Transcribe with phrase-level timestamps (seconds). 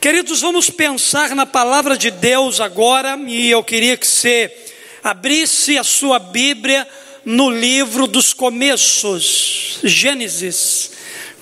[0.00, 4.50] Queridos, vamos pensar na palavra de Deus agora, e eu queria que você
[5.04, 6.88] abrisse a sua Bíblia
[7.22, 10.92] no livro dos começos, Gênesis,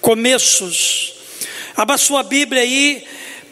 [0.01, 1.15] começos.
[1.77, 3.05] Abra sua Bíblia aí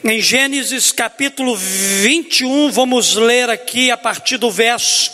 [0.03, 5.13] em Gênesis capítulo 21, vamos ler aqui a partir do verso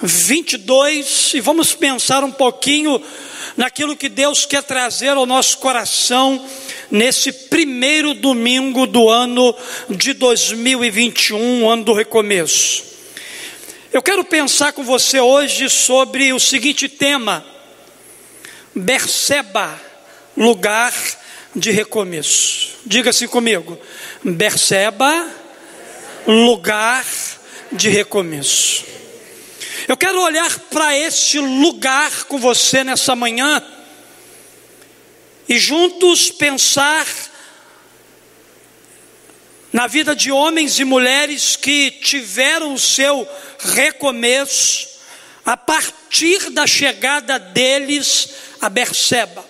[0.00, 3.02] 22 e vamos pensar um pouquinho
[3.56, 6.44] naquilo que Deus quer trazer ao nosso coração
[6.90, 9.54] nesse primeiro domingo do ano
[9.88, 12.84] de 2021, ano do recomeço.
[13.92, 17.44] Eu quero pensar com você hoje sobre o seguinte tema:
[18.74, 19.80] Berseba,
[20.36, 20.92] lugar
[21.54, 22.76] de recomeço.
[22.84, 23.78] Diga assim comigo:
[24.22, 25.28] Berseba,
[26.26, 27.04] lugar
[27.70, 28.84] de recomeço.
[29.86, 33.62] Eu quero olhar para este lugar com você nessa manhã
[35.46, 37.06] e juntos pensar
[39.70, 44.88] na vida de homens e mulheres que tiveram o seu recomeço
[45.44, 48.30] a partir da chegada deles
[48.62, 49.44] a Berseba.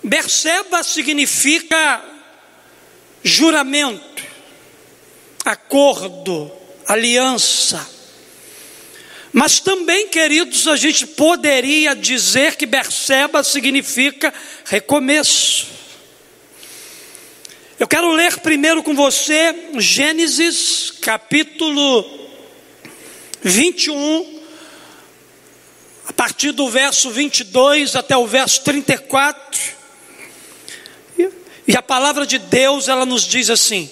[0.00, 2.04] Berseba significa
[3.24, 4.22] juramento,
[5.44, 6.59] acordo,
[6.92, 7.88] aliança.
[9.32, 15.68] Mas também, queridos, a gente poderia dizer que Berseba significa recomeço.
[17.78, 22.04] Eu quero ler primeiro com você Gênesis capítulo
[23.40, 24.40] 21,
[26.08, 29.80] a partir do verso 22 até o verso 34.
[31.68, 33.88] E a palavra de Deus, ela nos diz assim: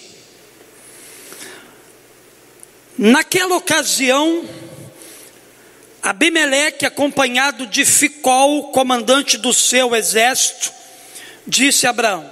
[2.98, 4.44] Naquela ocasião,
[6.02, 10.72] Abimeleque, acompanhado de Ficol, comandante do seu exército,
[11.46, 12.28] disse a Abraão: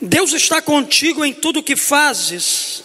[0.00, 2.82] Deus está contigo em tudo que fazes.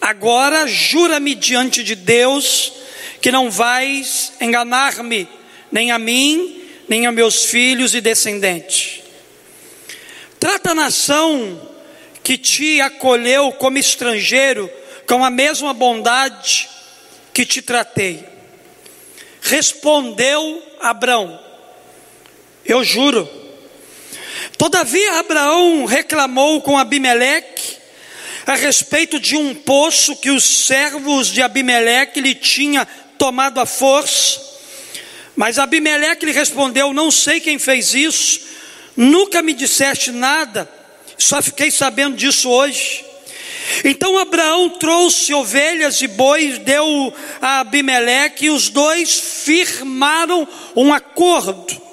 [0.00, 2.72] Agora jura-me diante de Deus
[3.20, 5.28] que não vais enganar-me,
[5.70, 9.02] nem a mim, nem a meus filhos e descendentes.
[10.40, 11.70] Trata a nação
[12.22, 14.70] que te acolheu como estrangeiro
[15.08, 16.68] com a mesma bondade
[17.32, 18.24] que te tratei.
[19.40, 21.40] Respondeu Abraão:
[22.64, 23.28] Eu juro.
[24.58, 27.76] Todavia Abraão reclamou com Abimeleque
[28.46, 32.86] a respeito de um poço que os servos de Abimeleque lhe tinha
[33.16, 34.40] tomado à força.
[35.34, 38.40] Mas Abimeleque lhe respondeu: Não sei quem fez isso,
[38.94, 40.70] nunca me disseste nada,
[41.16, 43.07] só fiquei sabendo disso hoje.
[43.84, 49.14] Então Abraão trouxe ovelhas e bois, deu a Abimeleque, e os dois
[49.44, 51.88] firmaram um acordo.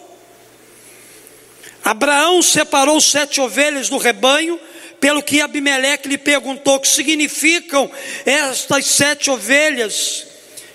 [1.84, 4.59] Abraão separou sete ovelhas do rebanho,
[5.00, 7.92] pelo que Abimeleque lhe perguntou: que significam
[8.25, 10.25] estas sete ovelhas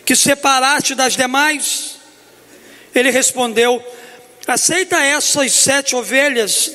[0.04, 1.96] que separaste das demais?
[2.94, 3.82] Ele respondeu:
[4.46, 6.72] aceita essas sete ovelhas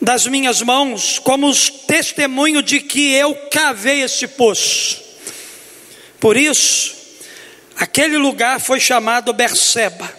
[0.00, 1.54] das minhas mãos como
[1.86, 5.02] testemunho de que eu cavei este poço.
[6.18, 6.94] Por isso,
[7.76, 10.10] aquele lugar foi chamado Berseba,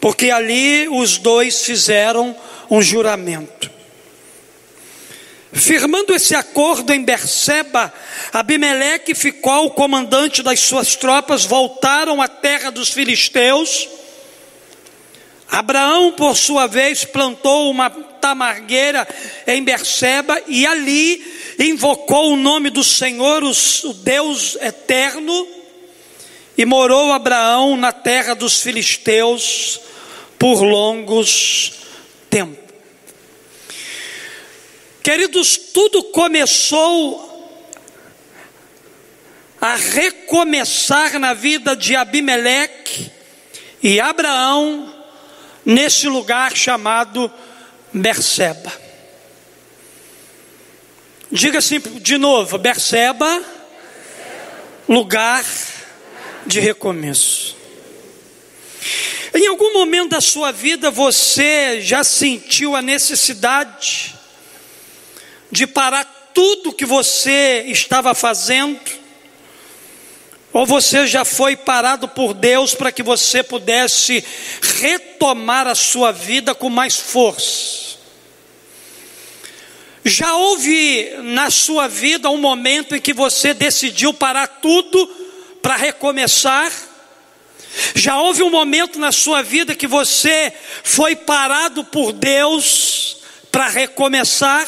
[0.00, 2.34] porque ali os dois fizeram
[2.70, 3.70] um juramento.
[5.52, 7.92] Firmando esse acordo em Berseba,
[8.32, 13.86] Abimeleque ficou o comandante das suas tropas, voltaram à terra dos filisteus.
[15.50, 17.90] Abraão, por sua vez, plantou uma
[18.22, 19.06] tamargueira
[19.48, 21.20] em Berseba e ali
[21.58, 25.48] invocou o nome do Senhor, o Deus eterno,
[26.56, 29.80] e morou Abraão na terra dos filisteus
[30.38, 31.72] por longos
[32.30, 32.62] tempos.
[35.02, 37.28] Queridos, tudo começou
[39.60, 43.10] a recomeçar na vida de Abimeleque
[43.82, 44.94] e Abraão
[45.64, 47.32] nesse lugar chamado
[47.92, 48.72] Berseba.
[51.30, 53.42] Diga assim de novo: Berseba,
[54.88, 55.44] lugar
[56.46, 57.56] de recomeço.
[59.34, 64.14] Em algum momento da sua vida você já sentiu a necessidade
[65.50, 66.04] de parar
[66.34, 69.01] tudo que você estava fazendo?
[70.52, 74.22] Ou você já foi parado por Deus para que você pudesse
[74.80, 77.82] retomar a sua vida com mais força?
[80.04, 85.06] Já houve na sua vida um momento em que você decidiu parar tudo
[85.62, 86.72] para recomeçar?
[87.94, 90.52] Já houve um momento na sua vida que você
[90.82, 93.18] foi parado por Deus
[93.50, 94.66] para recomeçar.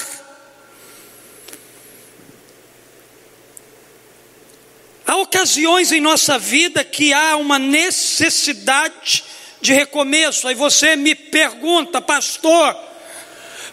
[5.06, 9.22] Há ocasiões em nossa vida que há uma necessidade
[9.60, 10.48] de recomeço.
[10.48, 12.74] Aí você me pergunta, pastor,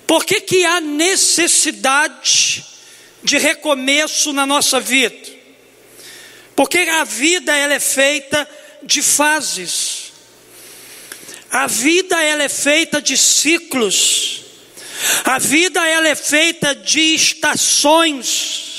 [0.05, 2.65] por que, que há necessidade
[3.23, 5.31] de recomeço na nossa vida?
[6.55, 8.47] Porque a vida ela é feita
[8.83, 10.11] de fases.
[11.49, 14.41] A vida ela é feita de ciclos.
[15.23, 18.70] A vida ela é feita de estações.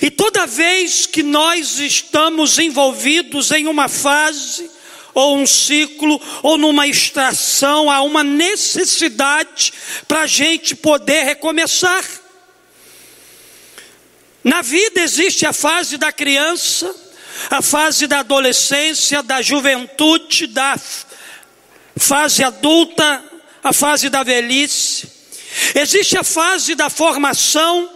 [0.00, 4.70] E toda vez que nós estamos envolvidos em uma fase,
[5.14, 9.72] ou um ciclo, ou numa estação, há uma necessidade
[10.08, 12.04] para a gente poder recomeçar.
[14.42, 16.94] Na vida existe a fase da criança,
[17.50, 20.78] a fase da adolescência, da juventude, da
[21.96, 23.22] fase adulta,
[23.62, 25.10] a fase da velhice.
[25.74, 27.88] Existe a fase da formação,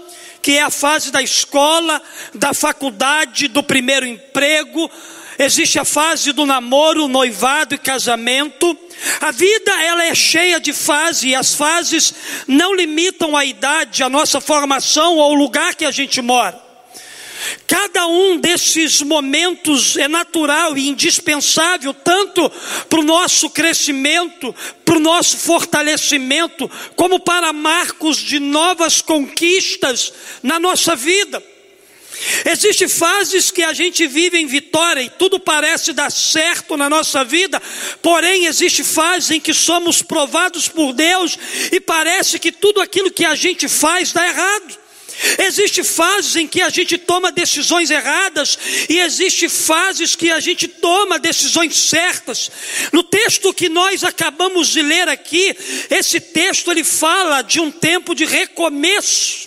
[0.46, 2.00] que é a fase da escola,
[2.32, 4.88] da faculdade, do primeiro emprego.
[5.36, 8.78] Existe a fase do namoro, noivado e casamento.
[9.20, 12.14] A vida ela é cheia de fases e as fases
[12.46, 16.65] não limitam a idade, a nossa formação ou o lugar que a gente mora.
[17.66, 22.50] Cada um desses momentos é natural e indispensável, tanto
[22.88, 24.54] para o nosso crescimento,
[24.84, 30.12] para o nosso fortalecimento, como para marcos de novas conquistas
[30.42, 31.42] na nossa vida.
[32.46, 37.22] Existem fases que a gente vive em vitória e tudo parece dar certo na nossa
[37.24, 37.60] vida,
[38.00, 41.38] porém existe fase em que somos provados por Deus
[41.70, 44.85] e parece que tudo aquilo que a gente faz dá errado.
[45.38, 48.58] Existe fases em que a gente toma decisões erradas
[48.88, 52.50] e existe fases que a gente toma decisões certas.
[52.92, 55.56] No texto que nós acabamos de ler aqui,
[55.90, 59.46] esse texto ele fala de um tempo de recomeço.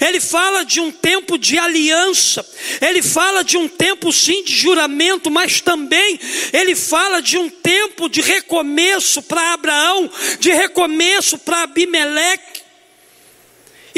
[0.00, 2.44] Ele fala de um tempo de aliança,
[2.80, 6.18] ele fala de um tempo sim de juramento, mas também
[6.52, 10.10] ele fala de um tempo de recomeço para Abraão,
[10.40, 12.59] de recomeço para Abimeleque.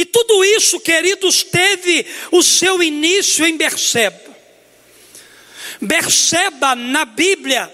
[0.02, 4.20] E tudo isso, queridos, teve o seu início em Berseba.
[5.80, 7.72] Berseba na Bíblia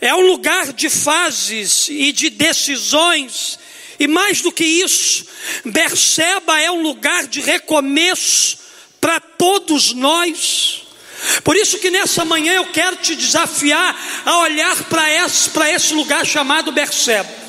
[0.00, 3.60] é um lugar de fases e de decisões,
[3.96, 5.24] e mais do que isso,
[5.64, 8.58] Berseba é um lugar de recomeço
[9.00, 10.82] para todos nós.
[11.44, 16.26] Por isso que nessa manhã eu quero te desafiar a olhar para esse, esse lugar
[16.26, 17.45] chamado Berseba.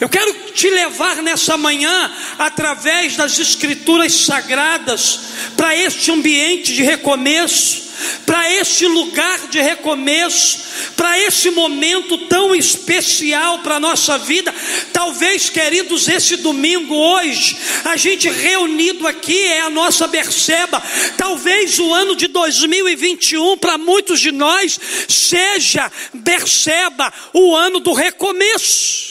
[0.00, 5.20] Eu quero te levar nessa manhã, através das Escrituras sagradas,
[5.58, 7.90] para este ambiente de recomeço,
[8.24, 10.60] para este lugar de recomeço,
[10.96, 14.54] para esse momento tão especial para a nossa vida.
[14.90, 20.82] Talvez, queridos, esse domingo, hoje, a gente reunido aqui é a nossa Berceba.
[21.18, 29.09] Talvez o ano de 2021, para muitos de nós, seja Berceba, o ano do recomeço.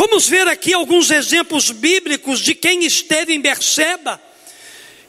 [0.00, 4.18] Vamos ver aqui alguns exemplos bíblicos de quem esteve em Berseba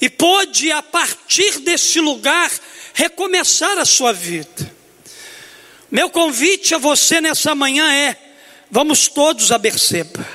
[0.01, 2.51] e pôde, a partir desse lugar,
[2.93, 4.69] recomeçar a sua vida.
[5.89, 8.17] Meu convite a você nessa manhã é:
[8.69, 10.27] vamos todos a Berseba,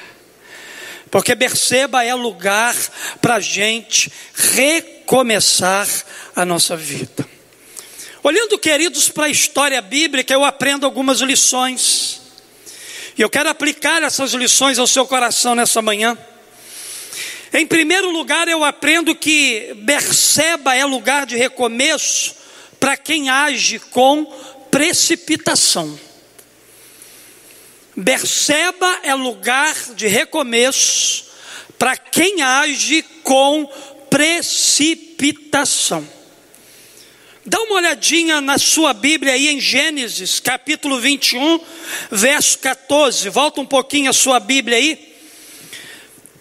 [1.10, 2.74] porque Berseba é lugar
[3.20, 5.86] para a gente recomeçar
[6.34, 7.28] a nossa vida.
[8.22, 12.25] Olhando, queridos, para a história bíblica, eu aprendo algumas lições.
[13.18, 16.18] E eu quero aplicar essas lições ao seu coração nessa manhã.
[17.50, 22.36] Em primeiro lugar, eu aprendo que Berseba é lugar de recomeço
[22.78, 24.26] para quem age com
[24.70, 25.98] precipitação.
[27.96, 31.24] Berseba é lugar de recomeço
[31.78, 33.64] para quem age com
[34.10, 36.06] precipitação.
[37.48, 41.60] Dá uma olhadinha na sua Bíblia aí em Gênesis, capítulo 21,
[42.10, 43.28] verso 14.
[43.28, 45.14] Volta um pouquinho a sua Bíblia aí.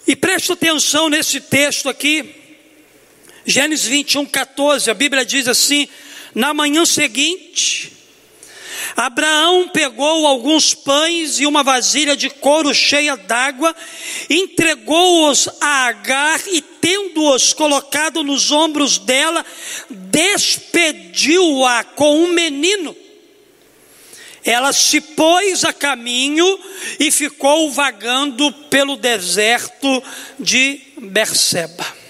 [0.08, 2.34] E preste atenção nesse texto aqui.
[3.46, 4.90] Gênesis 21, 14.
[4.90, 5.88] A Bíblia diz assim:
[6.34, 7.95] Na manhã seguinte,
[8.96, 13.76] Abraão pegou alguns pães e uma vasilha de couro cheia d'água,
[14.30, 19.46] entregou-os a Agar e, tendo-os colocado nos ombros dela,
[19.90, 22.96] despediu-a com um menino.
[24.44, 26.60] Ela se pôs a caminho
[27.00, 30.04] e ficou vagando pelo deserto
[30.40, 32.05] de Berseba.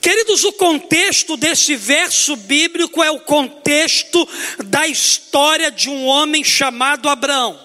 [0.00, 4.28] Queridos, o contexto desse verso bíblico é o contexto
[4.64, 7.58] da história de um homem chamado Abraão.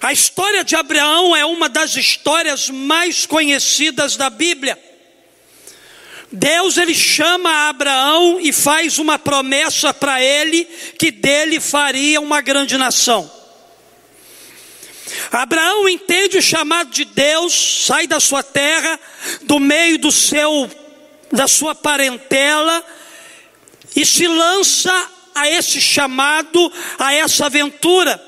[0.00, 4.78] A história de Abraão é uma das histórias mais conhecidas da Bíblia.
[6.30, 10.66] Deus ele chama Abraão e faz uma promessa para ele
[10.98, 13.37] que dele faria uma grande nação.
[15.30, 18.98] Abraão entende o chamado de Deus, sai da sua terra,
[19.42, 20.70] do meio do seu
[21.30, 22.82] da sua parentela
[23.94, 28.22] e se lança a esse chamado, a essa aventura.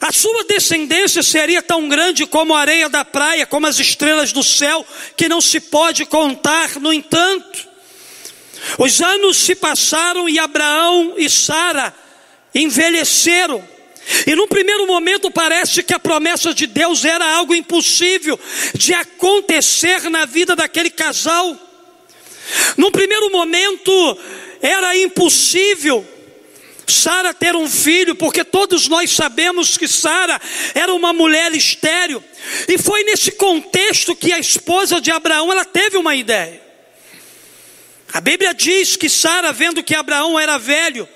[0.00, 4.42] A sua descendência seria tão grande como a areia da praia, como as estrelas do
[4.42, 4.86] céu,
[5.16, 7.68] que não se pode contar, no entanto.
[8.78, 11.94] Os anos se passaram e Abraão e Sara
[12.54, 13.66] envelheceram.
[14.26, 18.38] E num primeiro momento parece que a promessa de Deus era algo impossível
[18.74, 21.56] de acontecer na vida daquele casal.
[22.76, 24.18] Num primeiro momento
[24.60, 26.06] era impossível
[26.86, 30.40] Sara ter um filho, porque todos nós sabemos que Sara
[30.74, 32.22] era uma mulher estéril.
[32.68, 36.62] E foi nesse contexto que a esposa de Abraão ela teve uma ideia.
[38.12, 41.08] A Bíblia diz que Sara, vendo que Abraão era velho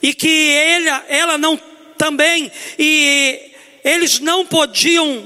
[0.00, 1.60] e que ele, ela não
[2.02, 3.52] também, e
[3.84, 5.24] eles não podiam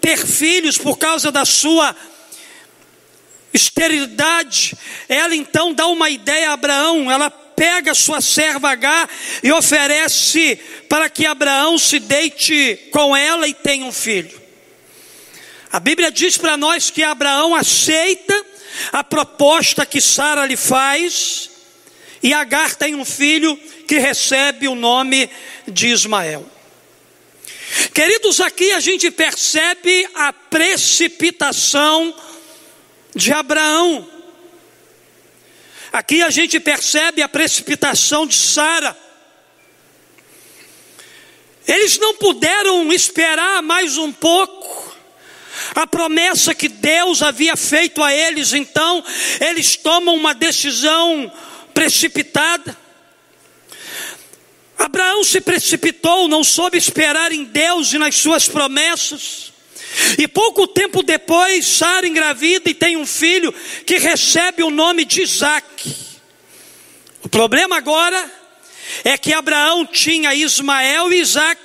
[0.00, 1.94] ter filhos por causa da sua
[3.54, 4.76] esterilidade.
[5.08, 9.08] Ela então dá uma ideia a Abraão, ela pega sua serva H
[9.40, 14.42] e oferece para que Abraão se deite com ela e tenha um filho.
[15.70, 18.44] A Bíblia diz para nós que Abraão aceita
[18.92, 21.50] a proposta que Sara lhe faz,
[22.22, 23.56] e Agar tem um filho
[23.86, 25.30] que recebe o nome
[25.66, 26.44] de Ismael.
[27.92, 32.14] Queridos, aqui a gente percebe a precipitação
[33.14, 34.08] de Abraão.
[35.92, 38.96] Aqui a gente percebe a precipitação de Sara.
[41.66, 44.94] Eles não puderam esperar mais um pouco.
[45.74, 49.02] A promessa que Deus havia feito a eles, então,
[49.40, 51.32] eles tomam uma decisão
[51.76, 52.74] precipitada.
[54.78, 59.52] Abraão se precipitou, não soube esperar em Deus e nas suas promessas.
[60.18, 63.52] E pouco tempo depois, Sara engravida e tem um filho
[63.84, 65.94] que recebe o nome de Isaac.
[67.22, 68.32] O problema agora
[69.04, 71.60] é que Abraão tinha Ismael e Isaac.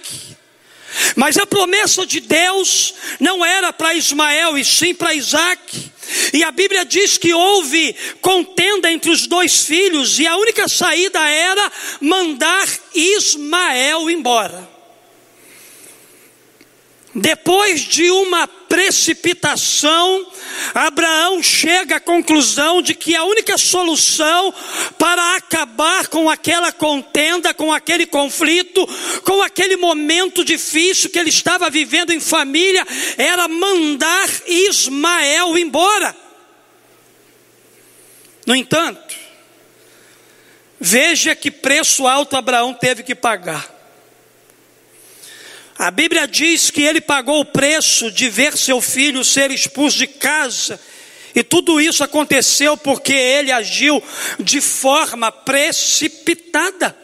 [1.16, 5.92] Mas a promessa de Deus não era para Ismael e sim para Isaac.
[6.34, 11.20] E a Bíblia diz que houve contenda entre os dois filhos, e a única saída
[11.20, 14.71] era mandar Ismael embora.
[17.14, 20.26] Depois de uma precipitação,
[20.74, 24.54] Abraão chega à conclusão de que a única solução
[24.98, 28.88] para acabar com aquela contenda, com aquele conflito,
[29.26, 32.88] com aquele momento difícil que ele estava vivendo em família,
[33.18, 36.16] era mandar Ismael embora.
[38.48, 39.16] No entanto,
[40.80, 43.81] veja que preço alto Abraão teve que pagar.
[45.82, 50.06] A Bíblia diz que ele pagou o preço de ver seu filho ser expulso de
[50.06, 50.80] casa,
[51.34, 54.00] e tudo isso aconteceu porque ele agiu
[54.40, 56.96] de forma precipitada.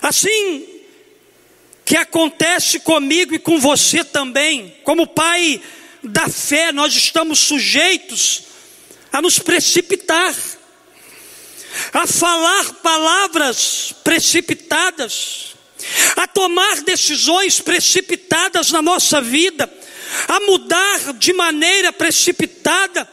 [0.00, 0.66] Assim
[1.84, 5.60] que acontece comigo e com você também, como pai
[6.02, 8.44] da fé, nós estamos sujeitos
[9.12, 10.34] a nos precipitar,
[11.92, 15.53] a falar palavras precipitadas,
[16.16, 19.72] a tomar decisões precipitadas na nossa vida,
[20.28, 23.08] a mudar de maneira precipitada.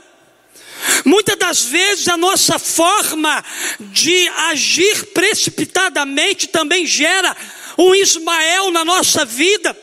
[1.05, 3.43] Muitas das vezes a nossa forma
[3.79, 7.35] de agir precipitadamente também gera
[7.77, 9.77] um Ismael na nossa vida.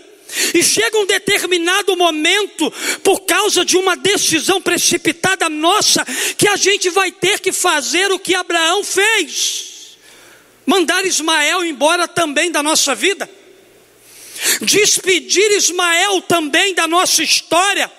[0.53, 2.71] E chega um determinado momento,
[3.03, 6.05] por causa de uma decisão precipitada nossa,
[6.37, 9.78] que a gente vai ter que fazer o que Abraão fez
[10.69, 13.29] mandar Ismael embora também da nossa vida,
[14.61, 17.91] despedir Ismael também da nossa história,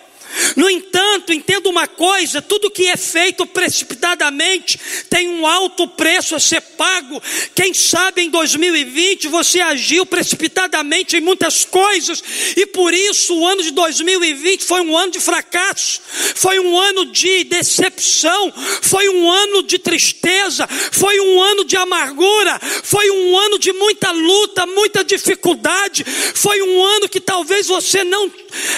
[0.55, 6.39] no entanto, entenda uma coisa: tudo que é feito precipitadamente tem um alto preço a
[6.39, 7.21] ser pago.
[7.55, 12.23] Quem sabe em 2020 você agiu precipitadamente em muitas coisas,
[12.55, 16.01] e por isso o ano de 2020 foi um ano de fracasso,
[16.35, 22.59] foi um ano de decepção, foi um ano de tristeza, foi um ano de amargura,
[22.83, 26.03] foi um ano de muita luta, muita dificuldade,
[26.35, 28.31] foi um ano que talvez você não,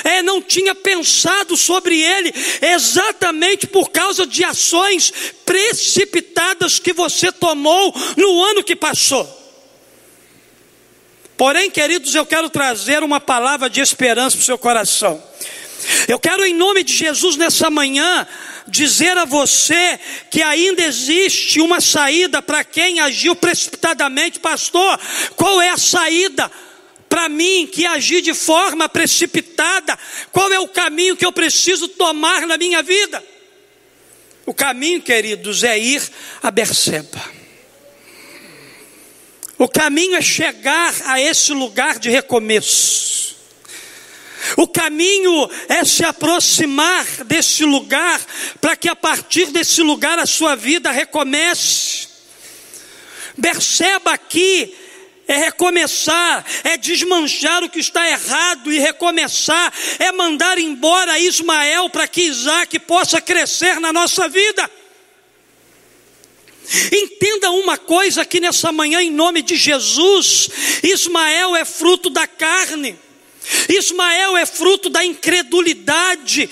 [0.03, 5.12] é, não tinha pensado sobre ele exatamente por causa de ações
[5.45, 9.41] precipitadas que você tomou no ano que passou.
[11.38, 15.21] Porém, queridos, eu quero trazer uma palavra de esperança para o seu coração.
[16.07, 18.27] Eu quero, em nome de Jesus, nessa manhã,
[18.67, 25.00] dizer a você que ainda existe uma saída para quem agiu precipitadamente, pastor.
[25.36, 26.51] Qual é a saída?
[27.12, 30.00] Para mim que agi de forma precipitada,
[30.32, 33.22] qual é o caminho que eu preciso tomar na minha vida?
[34.46, 36.01] O caminho, queridos, é ir
[36.41, 37.22] a Berseba.
[39.58, 43.36] O caminho é chegar a esse lugar de recomeço.
[44.56, 48.22] O caminho é se aproximar desse lugar,
[48.62, 52.08] para que a partir desse lugar a sua vida recomece.
[53.41, 54.74] Perceba aqui
[55.27, 62.07] é recomeçar, é desmanchar o que está errado e recomeçar, é mandar embora Ismael para
[62.07, 64.69] que Isaac possa crescer na nossa vida.
[66.91, 70.49] Entenda uma coisa aqui nessa manhã, em nome de Jesus:
[70.83, 72.97] Ismael é fruto da carne.
[73.67, 76.49] Ismael é fruto da incredulidade.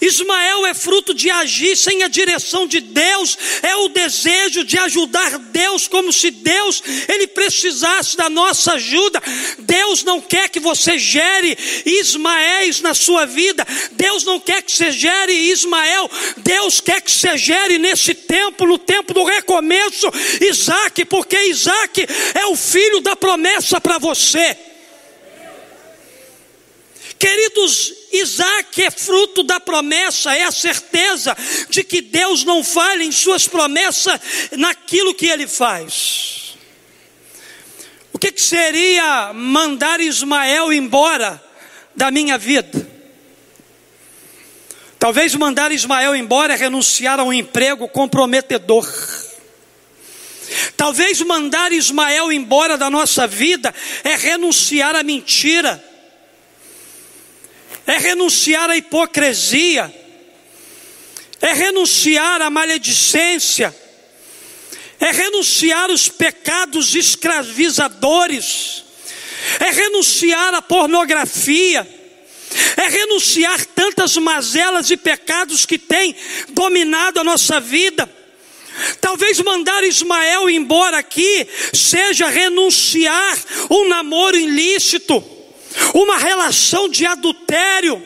[0.00, 5.38] Ismael é fruto de agir sem a direção de Deus, é o desejo de ajudar
[5.38, 9.22] Deus, como se Deus ele precisasse da nossa ajuda.
[9.58, 14.92] Deus não quer que você gere Ismaéis na sua vida, Deus não quer que você
[14.92, 20.06] gere Ismael, Deus quer que você gere nesse tempo, no tempo do recomeço,
[20.42, 24.56] Isaac, porque Isaac é o filho da promessa para você.
[27.18, 31.36] Queridos, Isaac é fruto da promessa, é a certeza
[31.68, 34.20] de que Deus não falha em suas promessas
[34.52, 36.56] naquilo que ele faz.
[38.12, 41.42] O que, que seria mandar Ismael embora
[41.94, 42.96] da minha vida?
[44.98, 48.86] Talvez mandar Ismael embora é renunciar a um emprego comprometedor.
[50.76, 55.82] Talvez mandar Ismael embora da nossa vida é renunciar à mentira
[57.86, 59.94] é renunciar à hipocrisia,
[61.40, 63.74] é renunciar à maledicência,
[64.98, 68.82] é renunciar aos pecados escravizadores,
[69.60, 71.86] é renunciar à pornografia,
[72.76, 76.16] é renunciar tantas mazelas e pecados que têm
[76.48, 78.10] dominado a nossa vida.
[79.00, 83.38] Talvez mandar Ismael embora aqui seja renunciar
[83.70, 85.35] um namoro ilícito
[85.94, 88.02] uma relação de adultério,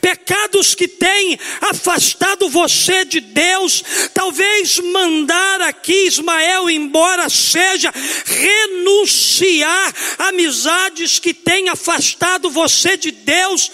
[0.00, 7.92] pecados que têm afastado você de Deus, talvez mandar aqui Ismael embora seja
[8.24, 13.70] renunciar amizades que têm afastado você de Deus,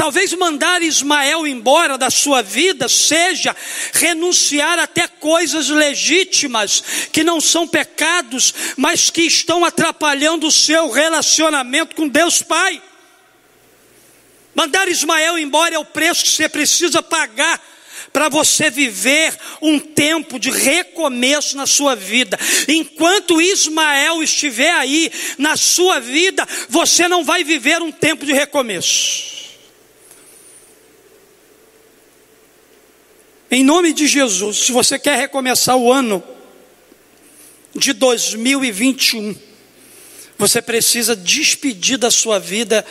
[0.00, 3.54] Talvez mandar Ismael embora da sua vida seja
[3.92, 6.82] renunciar até coisas legítimas,
[7.12, 12.82] que não são pecados, mas que estão atrapalhando o seu relacionamento com Deus Pai.
[14.54, 17.62] Mandar Ismael embora é o preço que você precisa pagar
[18.10, 22.38] para você viver um tempo de recomeço na sua vida.
[22.66, 29.39] Enquanto Ismael estiver aí na sua vida, você não vai viver um tempo de recomeço.
[33.50, 36.22] Em nome de Jesus, se você quer recomeçar o ano
[37.74, 39.34] de 2021,
[40.38, 42.86] você precisa despedir da sua vida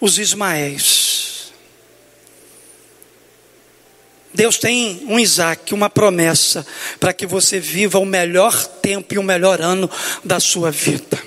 [0.00, 1.52] os Ismaéis.
[4.32, 6.64] Deus tem um Isaac, uma promessa,
[7.00, 9.90] para que você viva o melhor tempo e o melhor ano
[10.22, 11.20] da sua vida.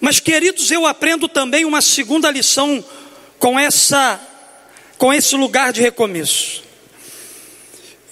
[0.00, 2.82] Mas, queridos, eu aprendo também uma segunda lição
[3.38, 4.18] com essa
[4.98, 6.62] com esse lugar de recomeço.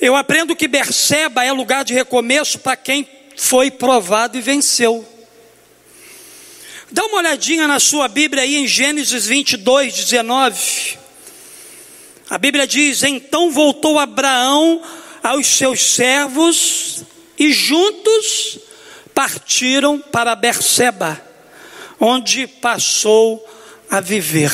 [0.01, 5.07] Eu aprendo que Berseba é lugar de recomeço para quem foi provado e venceu.
[6.91, 10.99] Dá uma olhadinha na sua Bíblia aí em Gênesis 22, 19.
[12.29, 14.83] A Bíblia diz: Então voltou Abraão
[15.23, 17.05] aos seus servos
[17.39, 18.59] e juntos
[19.15, 21.21] partiram para Berseba,
[22.01, 23.47] onde passou
[23.91, 24.53] a viver.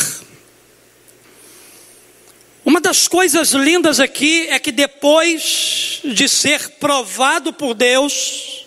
[2.68, 8.66] Uma das coisas lindas aqui é que depois de ser provado por Deus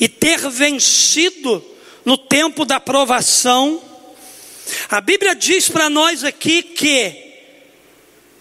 [0.00, 1.62] e ter vencido
[2.06, 3.82] no tempo da provação,
[4.88, 7.34] a Bíblia diz para nós aqui que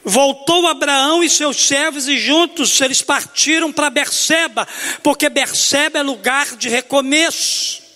[0.05, 4.65] voltou Abraão e seus servos e juntos eles partiram para Berseba,
[5.03, 7.86] porque Berseba é lugar de recomeço.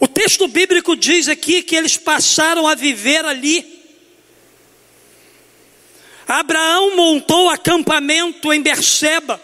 [0.00, 3.78] O texto bíblico diz aqui que eles passaram a viver ali.
[6.26, 9.38] Abraão montou acampamento em Berseba.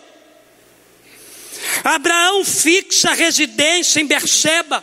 [1.85, 4.83] Abraão fixa residência em Berseba.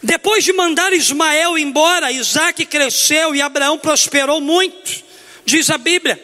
[0.00, 5.02] Depois de mandar Ismael embora, Isaac cresceu e Abraão prosperou muito,
[5.44, 6.22] diz a Bíblia.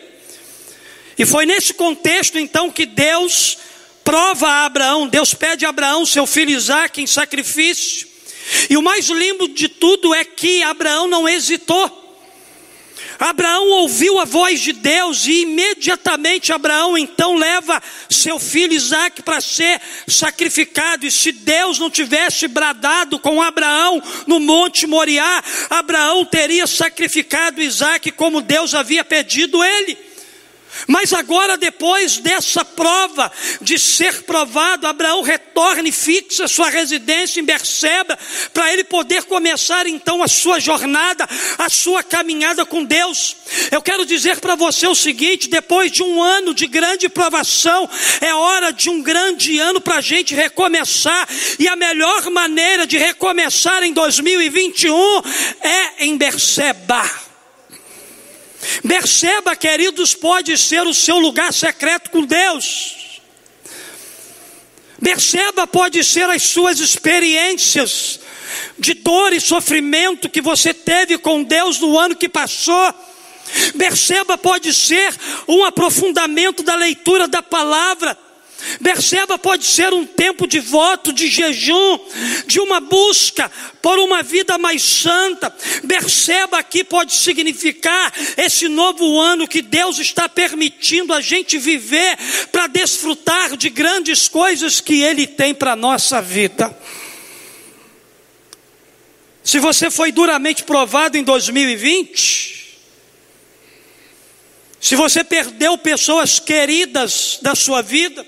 [1.18, 3.58] E foi nesse contexto então que Deus
[4.08, 8.08] prova a Abraão, Deus pede a Abraão, seu filho Isaac, em sacrifício.
[8.70, 11.94] E o mais lindo de tudo é que Abraão não hesitou.
[13.18, 19.42] Abraão ouviu a voz de Deus e imediatamente Abraão então leva seu filho Isaac para
[19.42, 21.04] ser sacrificado.
[21.04, 28.10] E se Deus não tivesse bradado com Abraão no Monte Moriá, Abraão teria sacrificado Isaac
[28.12, 30.07] como Deus havia pedido ele.
[30.88, 37.44] Mas agora, depois dessa prova de ser provado, Abraão retorna e fixa sua residência em
[37.44, 38.18] Berseba,
[38.54, 43.36] para ele poder começar então a sua jornada, a sua caminhada com Deus.
[43.70, 47.88] Eu quero dizer para você o seguinte: depois de um ano de grande provação,
[48.22, 52.96] é hora de um grande ano para a gente recomeçar, e a melhor maneira de
[52.96, 55.22] recomeçar em 2021
[55.60, 57.27] é em Berseba.
[58.86, 63.20] Perceba, queridos, pode ser o seu lugar secreto com Deus.
[65.02, 68.20] Perceba, pode ser as suas experiências
[68.78, 72.94] de dor e sofrimento que você teve com Deus no ano que passou.
[73.76, 75.14] Perceba, pode ser
[75.46, 78.16] um aprofundamento da leitura da palavra.
[78.82, 81.98] Perceba, pode ser um tempo de voto, de jejum,
[82.46, 85.50] de uma busca por uma vida mais santa.
[85.86, 92.18] Perceba aqui pode significar esse novo ano que Deus está permitindo a gente viver
[92.50, 96.76] para desfrutar de grandes coisas que Ele tem para a nossa vida.
[99.44, 102.78] Se você foi duramente provado em 2020,
[104.80, 108.26] se você perdeu pessoas queridas da sua vida,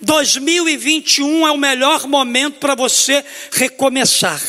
[0.00, 4.40] 2021 é o melhor momento para você recomeçar.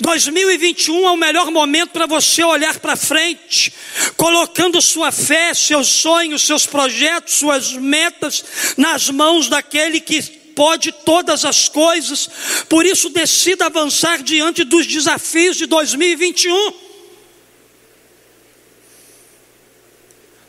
[0.00, 3.72] 2021 é o melhor momento para você olhar para frente,
[4.16, 8.44] colocando sua fé, seus sonhos, seus projetos, suas metas
[8.78, 10.22] nas mãos daquele que
[10.54, 12.28] pode todas as coisas.
[12.68, 16.89] Por isso, decida avançar diante dos desafios de 2021.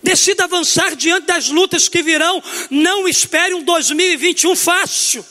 [0.04, 2.42] Decida avançar diante das lutas que virão.
[2.70, 5.26] Não espere um 2021 fácil.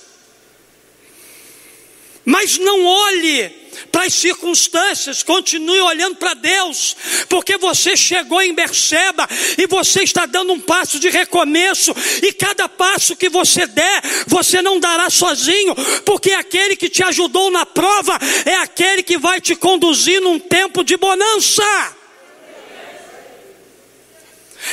[2.24, 6.96] Mas não olhe para as circunstâncias, continue olhando para Deus,
[7.28, 9.28] porque você chegou em Berseba
[9.59, 14.61] e você está dando um passo de recomeço, e cada passo que você der, você
[14.61, 19.56] não dará sozinho, porque aquele que te ajudou na prova é aquele que vai te
[19.56, 21.99] conduzir num tempo de bonança.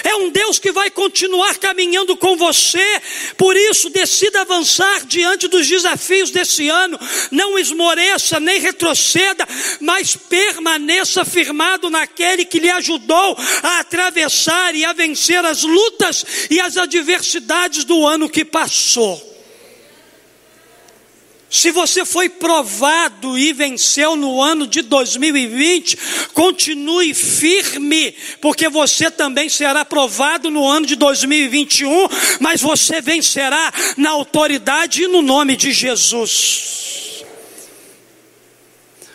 [0.04, 3.02] É um Deus que vai continuar caminhando com você.
[3.38, 7.00] Por isso, decida avançar diante dos desafios desse ano.
[7.32, 9.47] Não esmoreça nem retroceda,
[9.80, 16.60] mas permaneça firmado naquele que lhe ajudou a atravessar e a vencer as lutas e
[16.60, 19.37] as adversidades do ano que passou.
[21.50, 25.98] Se você foi provado e venceu no ano de 2020,
[26.34, 32.10] continue firme, porque você também será provado no ano de 2021,
[32.42, 37.24] mas você vencerá na autoridade e no nome de Jesus.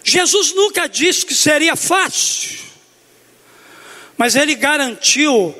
[0.02, 2.58] Jesus nunca disse que seria fácil,
[4.16, 5.54] mas ele garantiu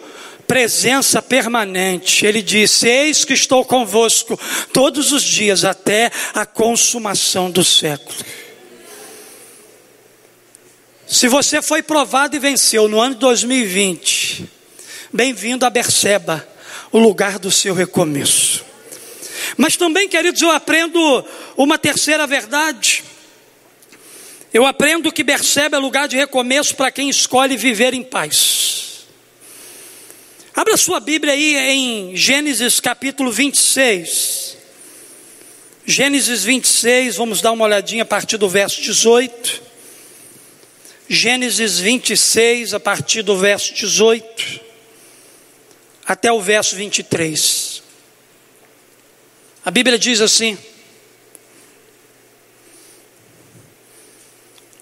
[0.46, 2.26] presença permanente.
[2.26, 4.38] Ele disse: Eis que estou convosco
[4.72, 8.16] todos os dias até a consumação do século.
[11.06, 14.48] Se você foi provado e venceu no ano de 2020,
[15.12, 16.46] bem-vindo a Berseba,
[16.90, 18.64] o lugar do seu recomeço.
[19.56, 21.24] Mas também, queridos, eu aprendo
[21.56, 23.04] uma terceira verdade.
[24.52, 28.91] Eu aprendo que Berseba é lugar de recomeço para quem escolhe viver em paz.
[30.54, 34.58] Abra sua Bíblia aí em Gênesis capítulo 26.
[35.86, 39.62] Gênesis 26, vamos dar uma olhadinha a partir do verso 18.
[41.08, 44.60] Gênesis 26, a partir do verso 18
[46.04, 47.82] até o verso 23.
[49.64, 50.58] A Bíblia diz assim: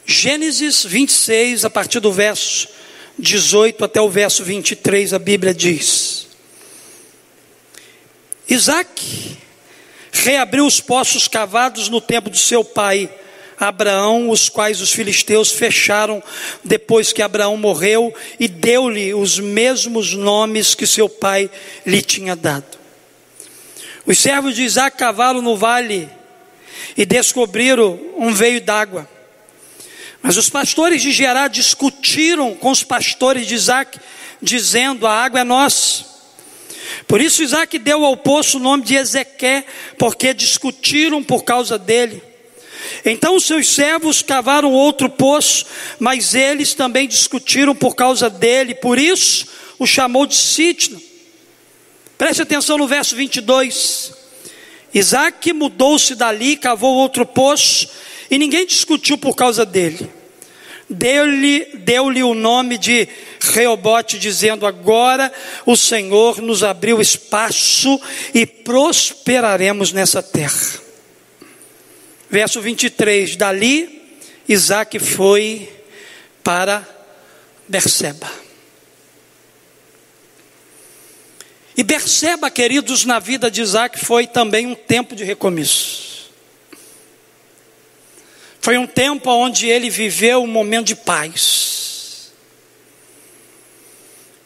[0.04, 2.79] Gênesis 26, a partir do verso
[3.20, 6.26] 18 até o verso 23, a Bíblia diz:
[8.48, 9.36] Isaac
[10.12, 13.08] reabriu os poços cavados no tempo de seu pai,
[13.58, 16.22] Abraão, os quais os filisteus fecharam
[16.64, 21.50] depois que Abraão morreu, e deu-lhe os mesmos nomes que seu pai
[21.86, 22.78] lhe tinha dado.
[24.06, 26.08] Os servos de Isaac cavaram no vale
[26.96, 29.08] e descobriram um veio d'água.
[30.22, 33.98] Mas os pastores de Gerá discutiram com os pastores de Isaac,
[34.40, 36.04] dizendo: A água é nossa.
[37.06, 39.64] Por isso Isaac deu ao poço o nome de Ezequé,
[39.98, 42.22] porque discutiram por causa dele.
[43.04, 45.66] Então os seus servos cavaram outro poço,
[45.98, 49.46] mas eles também discutiram por causa dele, por isso
[49.78, 51.00] o chamou de Sitna.
[52.18, 54.12] Preste atenção no verso 22.
[54.92, 57.88] Isaac mudou-se dali, cavou outro poço,
[58.30, 60.08] e ninguém discutiu por causa dele.
[60.88, 63.08] Deu-lhe deu o nome de
[63.40, 65.32] Reobote, dizendo: Agora
[65.64, 68.00] o Senhor nos abriu espaço
[68.34, 70.80] e prosperaremos nessa terra.
[72.28, 74.00] Verso 23: Dali
[74.48, 75.68] Isaac foi
[76.42, 76.86] para
[77.68, 78.28] Berseba.
[81.76, 86.09] E Berseba, queridos, na vida de Isaac foi também um tempo de recomeço.
[88.60, 92.30] Foi um tempo onde ele viveu um momento de paz.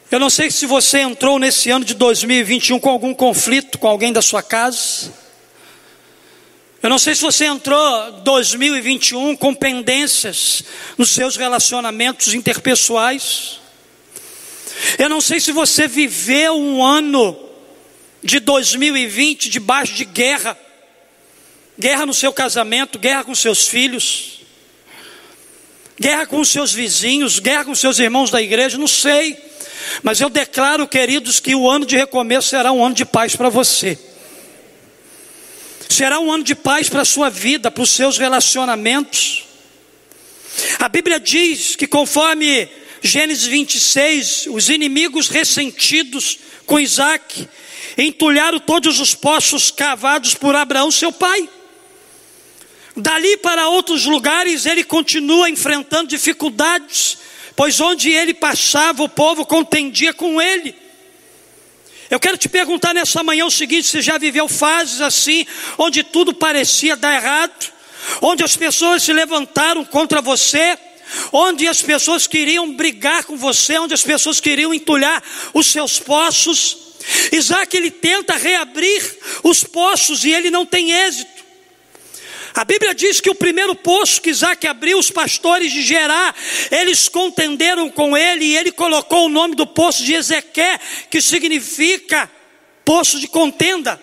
[0.08, 4.12] Eu não sei se você entrou nesse ano de 2021 com algum conflito com alguém
[4.12, 5.12] da sua casa.
[6.80, 10.62] Eu não sei se você entrou 2021 com pendências
[10.96, 13.58] nos seus relacionamentos interpessoais.
[14.96, 17.36] Eu não sei se você viveu um ano
[18.22, 20.56] de 2020 debaixo de guerra
[21.78, 24.40] guerra no seu casamento, guerra com seus filhos,
[25.98, 29.36] guerra com os seus vizinhos, guerra com seus irmãos da igreja, não sei.
[30.02, 33.48] Mas eu declaro, queridos, que o ano de recomeço será um ano de paz para
[33.48, 33.98] você.
[35.88, 39.44] Será um ano de paz para a sua vida, para os seus relacionamentos.
[40.78, 42.68] A Bíblia diz que conforme
[43.02, 47.48] Gênesis 26, os inimigos ressentidos com Isaac
[47.98, 51.48] entulharam todos os poços cavados por Abraão, seu pai.
[52.96, 57.18] Dali para outros lugares ele continua enfrentando dificuldades,
[57.56, 60.74] pois onde ele passava o povo contendia com ele.
[62.08, 65.44] Eu quero te perguntar nessa manhã o seguinte: você já viveu fases assim,
[65.76, 67.72] onde tudo parecia dar errado,
[68.22, 70.78] onde as pessoas se levantaram contra você,
[71.32, 75.20] onde as pessoas queriam brigar com você, onde as pessoas queriam entulhar
[75.52, 76.78] os seus poços?
[77.32, 81.33] Isaac ele tenta reabrir os poços e ele não tem êxito.
[82.54, 86.32] A Bíblia diz que o primeiro poço que Isaac abriu, os pastores de Gerá,
[86.70, 90.78] eles contenderam com ele e ele colocou o nome do poço de Ezequiel,
[91.10, 92.30] que significa
[92.84, 94.00] poço de contenda.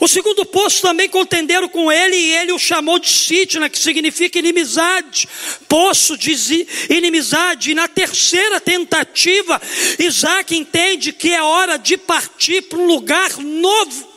[0.00, 4.38] O segundo poço também contenderam com ele e ele o chamou de Sitna, que significa
[4.38, 5.28] inimizade,
[5.68, 7.72] poço de inimizade.
[7.72, 9.60] E na terceira tentativa,
[9.98, 14.13] Isaac entende que é hora de partir para um lugar novo.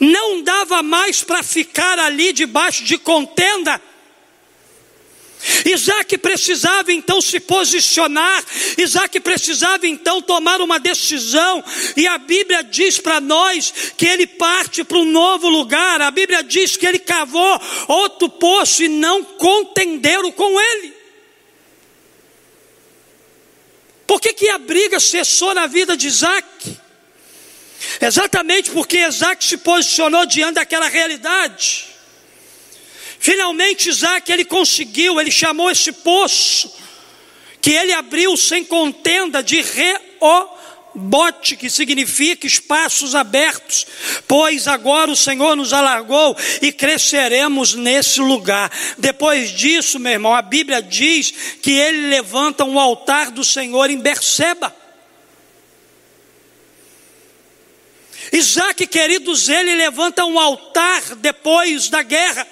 [0.00, 3.80] Não dava mais para ficar ali debaixo de contenda.
[5.64, 8.44] Isaac precisava então se posicionar,
[8.76, 11.62] Isaac precisava então tomar uma decisão,
[11.96, 16.42] e a Bíblia diz para nós que ele parte para um novo lugar, a Bíblia
[16.42, 20.94] diz que ele cavou outro poço e não contenderam com ele.
[24.06, 26.85] Por que, que a briga cessou na vida de Isaac?
[28.00, 31.86] Exatamente porque Isaac se posicionou diante daquela realidade.
[33.18, 36.72] Finalmente Isaac ele conseguiu, ele chamou esse poço
[37.60, 43.84] que ele abriu sem contenda de Reobote, que significa espaços abertos,
[44.28, 48.70] pois agora o Senhor nos alargou e cresceremos nesse lugar.
[48.96, 53.98] Depois disso, meu irmão, a Bíblia diz que ele levanta um altar do Senhor em
[53.98, 54.72] Berseba.
[58.32, 62.46] Isaac, queridos, ele levanta um altar depois da guerra,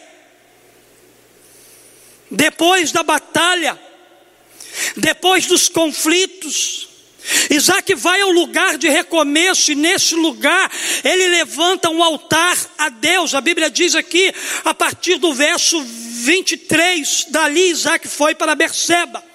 [2.30, 3.78] depois da batalha,
[4.96, 6.88] depois dos conflitos.
[7.50, 10.70] Isaac vai ao lugar de recomeço e nesse lugar
[11.02, 13.34] ele levanta um altar a Deus.
[13.34, 14.32] A Bíblia diz aqui,
[14.64, 19.33] a partir do verso 23, dali Isaac foi para Berseba.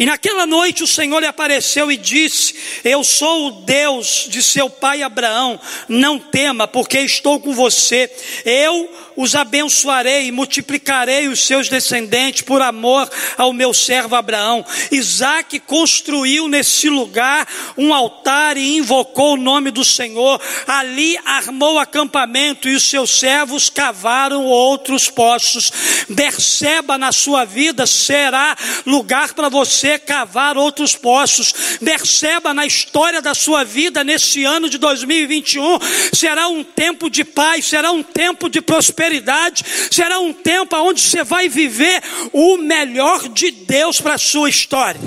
[0.00, 4.70] E naquela noite o Senhor lhe apareceu e disse: Eu sou o Deus de seu
[4.70, 5.60] pai Abraão,
[5.90, 8.10] não tema, porque estou com você.
[8.46, 14.64] Eu os abençoarei e multiplicarei os seus descendentes por amor ao meu servo Abraão.
[14.90, 17.46] Isaac construiu nesse lugar
[17.76, 20.40] um altar e invocou o nome do Senhor.
[20.66, 25.72] Ali armou acampamento e os seus servos cavaram outros poços.
[26.14, 31.52] Perceba na sua vida será lugar para você cavar outros poços.
[31.84, 35.78] Perceba na história da sua vida nesse ano de 2021
[36.12, 41.00] será um tempo de paz, será um tempo de prosperidade prosperidade, será um tempo onde
[41.00, 45.00] você vai viver o melhor de Deus para a sua história.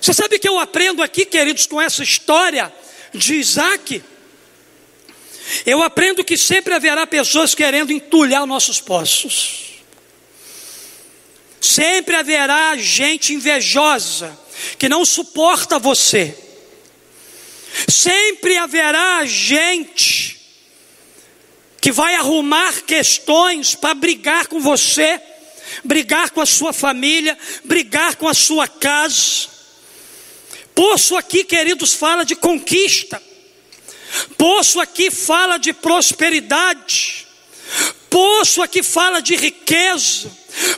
[0.00, 2.72] Você sabe que eu aprendo aqui, queridos, com essa história
[3.14, 4.02] de Isaac?
[5.64, 9.76] Eu aprendo que sempre haverá pessoas querendo entulhar nossos poços.
[11.60, 14.36] Sempre haverá gente invejosa
[14.76, 16.36] que não suporta você.
[17.88, 20.35] Sempre haverá gente
[21.86, 25.22] que vai arrumar questões para brigar com você,
[25.84, 29.46] brigar com a sua família, brigar com a sua casa.
[30.74, 33.22] Poço aqui, queridos, fala de conquista.
[34.36, 37.24] Poço aqui fala de prosperidade.
[38.10, 40.28] Poço aqui fala de riqueza.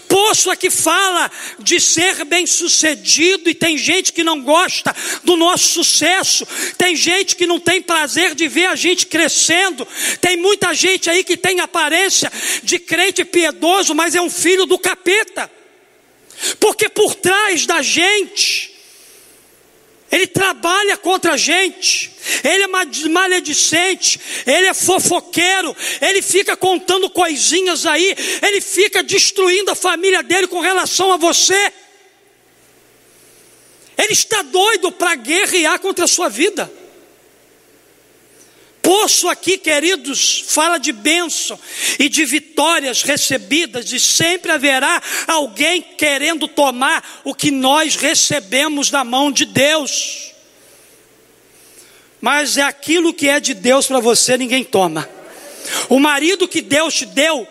[0.08, 5.72] Poço aqui fala de ser bem sucedido, e tem gente que não gosta do nosso
[5.72, 9.86] sucesso, tem gente que não tem prazer de ver a gente crescendo,
[10.20, 12.30] tem muita gente aí que tem aparência
[12.62, 15.50] de crente piedoso, mas é um filho do capeta,
[16.58, 18.67] porque por trás da gente,
[20.10, 22.10] ele trabalha contra a gente,
[22.42, 29.74] ele é maledicente, ele é fofoqueiro, ele fica contando coisinhas aí, ele fica destruindo a
[29.74, 31.72] família dele com relação a você.
[33.98, 36.72] Ele está doido para guerrear contra a sua vida.
[38.88, 41.60] Poço aqui, queridos, fala de bênção
[41.98, 49.04] e de vitórias recebidas, e sempre haverá alguém querendo tomar o que nós recebemos da
[49.04, 50.32] mão de Deus.
[52.18, 55.06] Mas é aquilo que é de Deus para você, ninguém toma.
[55.90, 57.46] O marido que Deus te deu,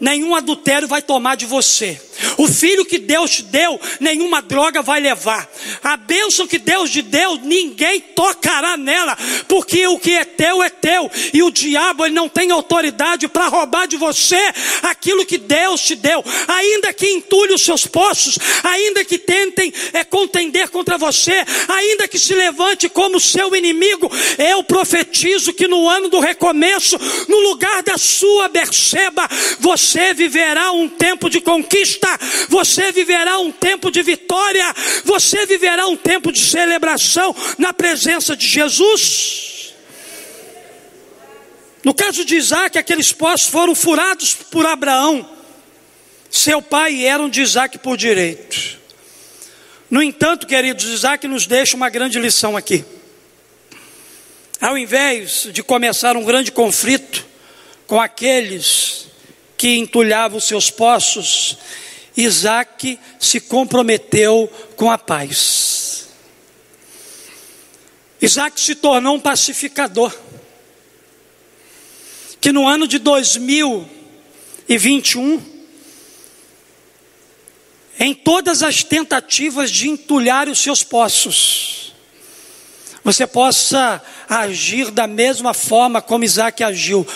[0.00, 2.00] nenhum adultério vai tomar de você.
[2.38, 5.48] O filho que Deus te deu, nenhuma droga vai levar.
[5.82, 9.16] A bênção que Deus te deu, ninguém tocará nela,
[9.48, 13.48] porque o que é teu é teu, e o diabo ele não tem autoridade para
[13.48, 14.40] roubar de você
[14.82, 16.24] aquilo que Deus te deu.
[16.48, 22.18] Ainda que entulhe os seus poços, ainda que tentem é, contender contra você, ainda que
[22.18, 27.98] se levante como seu inimigo, eu profetizo que no ano do recomeço, no lugar da
[27.98, 29.28] sua Berseba,
[29.60, 32.08] você viverá um tempo de conquista
[32.48, 34.64] você viverá um tempo de vitória,
[35.04, 39.74] você viverá um tempo de celebração na presença de Jesus.
[41.84, 45.28] No caso de Isaac, aqueles poços foram furados por Abraão,
[46.30, 48.76] seu pai, e eram de Isaac por direito.
[49.88, 52.84] No entanto, queridos, Isaac nos deixa uma grande lição aqui.
[54.60, 57.24] Ao invés de começar um grande conflito
[57.86, 59.05] com aqueles
[59.56, 61.56] que entulhavam seus poços,
[62.16, 66.08] Isaac se comprometeu com a paz.
[68.20, 70.12] Isaac se tornou um pacificador.
[72.40, 75.42] Que no ano de 2021,
[77.98, 81.94] em todas as tentativas de entulhar os seus poços,
[83.02, 87.06] você possa agir da mesma forma como Isaac agiu.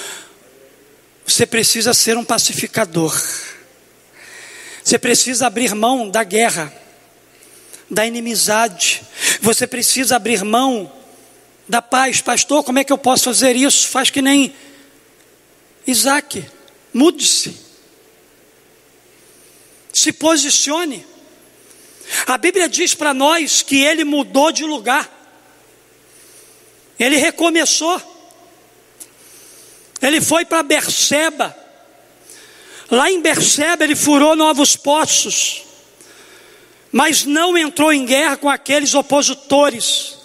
[1.31, 3.17] Você precisa ser um pacificador.
[4.83, 6.75] Você precisa abrir mão da guerra,
[7.89, 9.01] da inimizade.
[9.41, 10.93] Você precisa abrir mão
[11.69, 12.21] da paz.
[12.21, 13.87] Pastor, como é que eu posso fazer isso?
[13.87, 14.53] Faz que nem
[15.87, 16.45] Isaac.
[16.93, 17.57] Mude-se.
[19.93, 21.07] Se posicione.
[22.27, 25.09] A Bíblia diz para nós que ele mudou de lugar.
[26.99, 28.10] Ele recomeçou.
[30.01, 31.57] Ele foi para Berseba.
[32.91, 35.63] Lá em Berseba ele furou novos poços,
[36.91, 40.20] mas não entrou em guerra com aqueles opositores.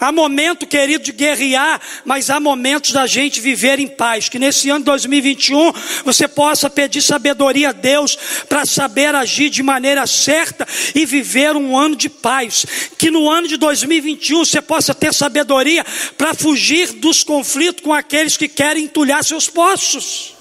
[0.00, 4.28] Há momento, querido, de guerrear, mas há momentos da gente viver em paz.
[4.28, 5.72] Que nesse ano de 2021
[6.04, 8.16] você possa pedir sabedoria a Deus
[8.48, 12.64] para saber agir de maneira certa e viver um ano de paz.
[12.96, 15.84] Que no ano de 2021 você possa ter sabedoria
[16.16, 20.37] para fugir dos conflitos com aqueles que querem entulhar seus poços.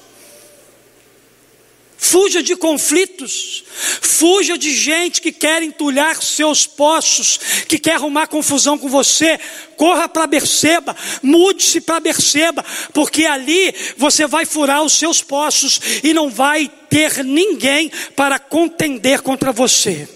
[1.99, 3.63] Fuja de conflitos,
[4.01, 9.39] fuja de gente que quer entulhar seus poços, que quer arrumar confusão com você.
[9.75, 16.13] Corra para Berceba, mude-se para Berceba, porque ali você vai furar os seus poços e
[16.13, 20.07] não vai ter ninguém para contender contra você.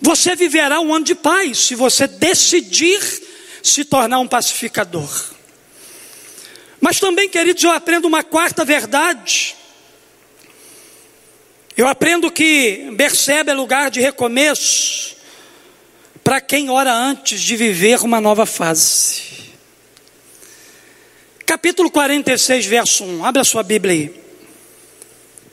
[0.00, 3.00] Você viverá um ano de paz se você decidir
[3.62, 5.26] se tornar um pacificador.
[6.80, 9.54] Mas também, queridos, eu aprendo uma quarta verdade
[11.76, 15.16] eu aprendo que Berseba é lugar de recomeço
[16.22, 19.22] para quem ora antes de viver uma nova fase.
[21.44, 23.24] Capítulo 46, verso 1.
[23.24, 24.24] Abra sua Bíblia aí.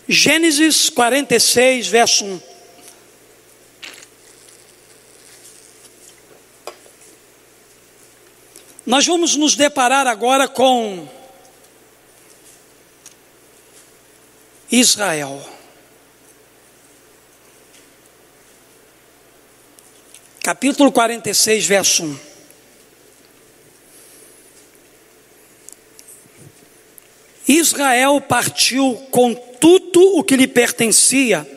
[0.07, 2.41] Gênesis 46, verso 1.
[8.86, 11.07] Nós vamos nos deparar agora com
[14.72, 15.61] Israel.
[20.44, 22.20] Capítulo 46, verso 1.
[27.48, 31.48] Israel partiu com tudo o que lhe pertencia,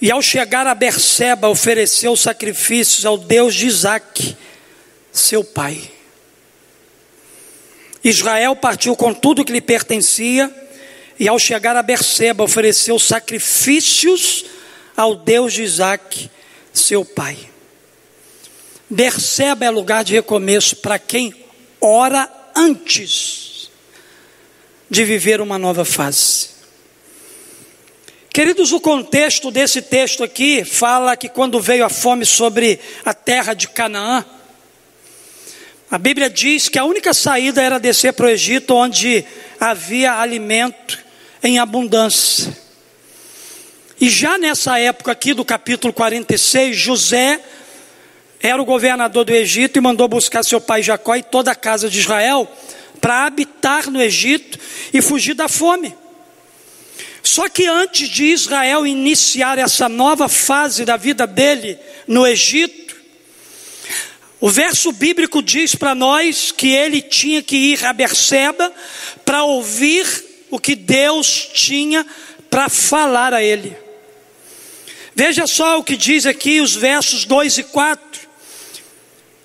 [0.00, 4.36] e ao chegar a Berseba, ofereceu sacrifícios ao Deus de Isaac,
[5.12, 5.90] seu pai.
[8.02, 10.52] Israel partiu com tudo o que lhe pertencia,
[11.18, 14.46] e ao chegar a Berseba, ofereceu sacrifícios
[14.96, 16.30] ao Deus de Isaac,
[16.72, 17.36] seu pai.
[18.88, 21.34] Berseba é lugar de recomeço para quem
[21.80, 23.70] ora antes
[24.90, 26.50] de viver uma nova fase.
[28.32, 33.54] Queridos, o contexto desse texto aqui fala que quando veio a fome sobre a terra
[33.54, 34.24] de Canaã,
[35.90, 39.24] a Bíblia diz que a única saída era descer para o Egito, onde
[39.60, 40.98] havia alimento
[41.42, 42.61] em abundância.
[44.02, 47.40] E já nessa época aqui do capítulo 46, José
[48.40, 51.88] era o governador do Egito e mandou buscar seu pai Jacó e toda a casa
[51.88, 52.50] de Israel
[53.00, 54.58] para habitar no Egito
[54.92, 55.94] e fugir da fome.
[57.22, 61.78] Só que antes de Israel iniciar essa nova fase da vida dele
[62.08, 62.96] no Egito,
[64.40, 68.72] o verso bíblico diz para nós que ele tinha que ir a Berseba
[69.24, 70.04] para ouvir
[70.50, 72.04] o que Deus tinha
[72.50, 73.81] para falar a ele.
[75.14, 78.02] Veja só o que diz aqui os versos 2 e 4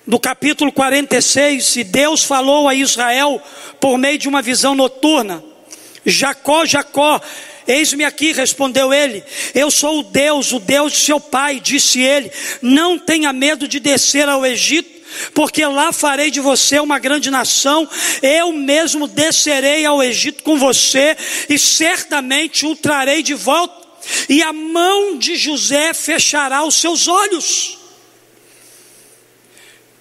[0.05, 1.75] do capítulo 46.
[1.75, 3.41] E Deus falou a Israel
[3.79, 5.43] por meio de uma visão noturna:
[6.05, 7.19] Jacó, Jacó,
[7.67, 9.21] eis-me aqui, respondeu ele.
[9.53, 12.31] Eu sou o Deus, o Deus de seu pai, disse ele.
[12.61, 14.97] Não tenha medo de descer ao Egito
[15.33, 17.89] porque lá farei de você uma grande nação,
[18.21, 21.15] eu mesmo descerei ao Egito com você,
[21.47, 23.86] e certamente o trarei de volta
[24.29, 27.77] e a mão de José fechará os seus olhos.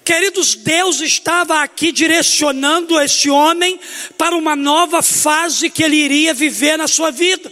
[0.03, 3.77] Queridos, Deus estava aqui direcionando este homem
[4.17, 7.51] para uma nova fase que ele iria viver na sua vida.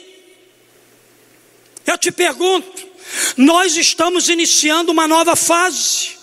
[1.86, 2.88] Eu te pergunto,
[3.36, 6.14] nós estamos iniciando uma nova fase.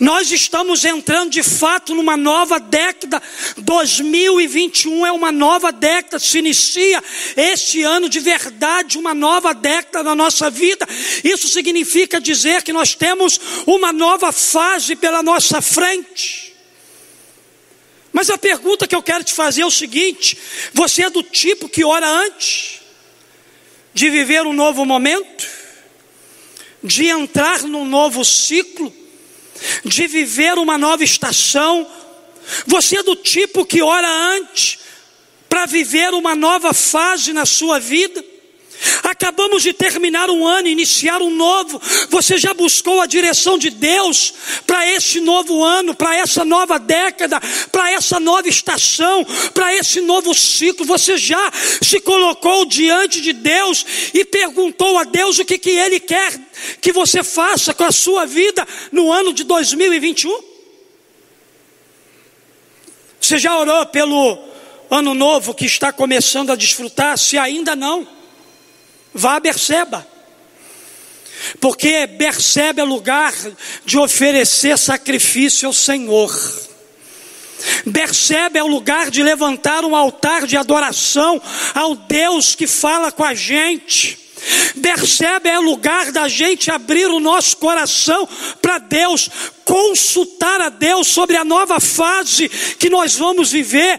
[0.00, 3.22] Nós estamos entrando de fato numa nova década.
[3.58, 7.02] 2021 é uma nova década, se inicia
[7.36, 10.86] este ano de verdade, uma nova década na nossa vida.
[11.22, 16.54] Isso significa dizer que nós temos uma nova fase pela nossa frente.
[18.12, 20.36] Mas a pergunta que eu quero te fazer é o seguinte:
[20.72, 22.80] você é do tipo que ora antes
[23.94, 25.46] de viver um novo momento,
[26.82, 28.92] de entrar num novo ciclo?
[29.84, 31.86] De viver uma nova estação.
[32.66, 34.78] Você é do tipo que ora antes
[35.48, 38.24] para viver uma nova fase na sua vida.
[39.02, 41.80] Acabamos de terminar um ano, iniciar um novo.
[42.10, 44.34] Você já buscou a direção de Deus
[44.66, 47.40] para esse novo ano, para essa nova década,
[47.72, 50.86] para essa nova estação, para esse novo ciclo?
[50.86, 51.52] Você já
[51.82, 56.38] se colocou diante de Deus e perguntou a Deus o que, que Ele quer
[56.80, 60.48] que você faça com a sua vida no ano de 2021?
[63.20, 64.38] Você já orou pelo
[64.90, 67.18] ano novo que está começando a desfrutar?
[67.18, 68.17] Se ainda não,
[69.12, 70.06] vá a Berseba.
[71.60, 73.32] Porque Berseba é lugar
[73.84, 76.32] de oferecer sacrifício ao Senhor.
[77.86, 81.40] Berseba é o lugar de levantar um altar de adoração
[81.74, 84.28] ao Deus que fala com a gente.
[84.80, 88.28] Percebe, é lugar da gente abrir o nosso coração
[88.62, 89.28] para Deus,
[89.64, 92.48] consultar a Deus sobre a nova fase
[92.78, 93.98] que nós vamos viver,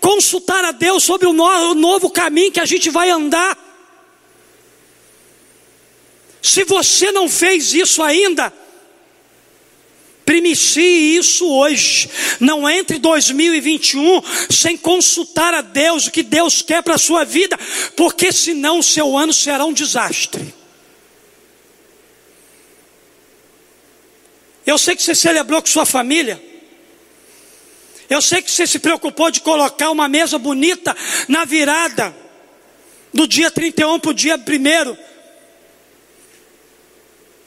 [0.00, 3.65] consultar a Deus sobre o novo caminho que a gente vai andar.
[6.46, 8.52] Se você não fez isso ainda,
[10.24, 12.08] primicie isso hoje.
[12.38, 17.58] Não entre 2021 sem consultar a Deus o que Deus quer para a sua vida,
[17.96, 20.54] porque senão o seu ano será um desastre.
[24.64, 26.40] Eu sei que você celebrou com sua família.
[28.08, 32.14] Eu sei que você se preocupou de colocar uma mesa bonita na virada
[33.12, 35.05] do dia 31 para o dia 1.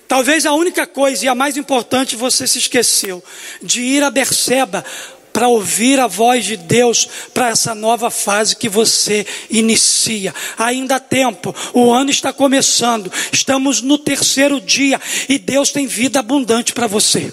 [0.10, 3.24] Talvez a única coisa e a mais importante você se esqueceu
[3.62, 4.84] de ir a Berseba
[5.32, 10.34] para ouvir a voz de Deus para essa nova fase que você inicia.
[10.57, 14.99] Ainda há tempo, o ano está começando, estamos no terceiro dia
[15.30, 17.32] e Deus tem vida abundante para você.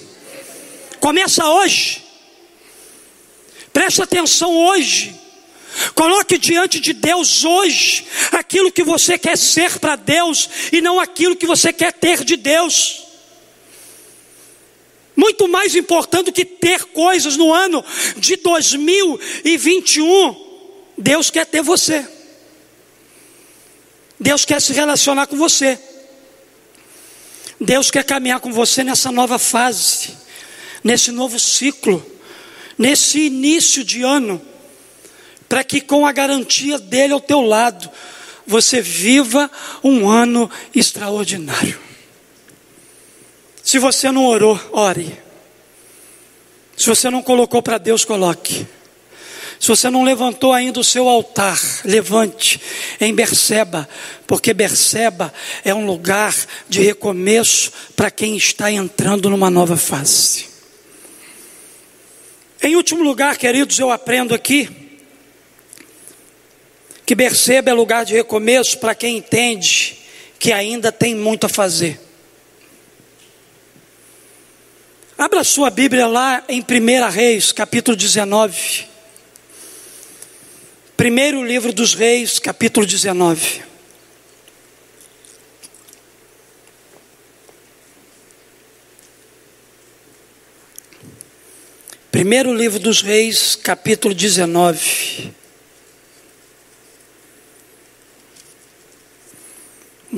[1.00, 2.04] Começa hoje.
[3.72, 5.14] Preste atenção hoje.
[5.94, 11.36] Coloque diante de Deus hoje aquilo que você quer ser para Deus e não aquilo
[11.36, 13.04] que você quer ter de Deus.
[15.14, 17.84] Muito mais importante do que ter coisas no ano
[18.16, 20.36] de 2021,
[20.98, 22.06] Deus quer ter você.
[24.18, 25.78] Deus quer se relacionar com você.
[27.60, 30.10] Deus quer caminhar com você nessa nova fase,
[30.84, 32.16] nesse novo ciclo
[32.78, 34.40] nesse início de ano,
[35.48, 37.90] para que com a garantia dele ao teu lado,
[38.46, 39.50] você viva
[39.82, 41.78] um ano extraordinário.
[43.62, 45.18] Se você não orou, ore.
[46.76, 48.66] Se você não colocou para Deus, coloque.
[49.58, 52.60] Se você não levantou ainda o seu altar, levante
[53.00, 53.88] em Berseba,
[54.26, 55.32] porque Berseba
[55.64, 56.34] é um lugar
[56.68, 60.46] de recomeço para quem está entrando numa nova fase.
[62.62, 64.85] Em último lugar, queridos, eu aprendo aqui
[67.06, 69.96] que Berseba é lugar de recomeço para quem entende
[70.40, 72.00] que ainda tem muito a fazer.
[75.16, 78.86] Abra sua Bíblia lá em 1 Reis, capítulo 19.
[80.96, 83.62] Primeiro livro dos Reis, capítulo 19.
[92.10, 95.45] Primeiro livro dos Reis, capítulo 19.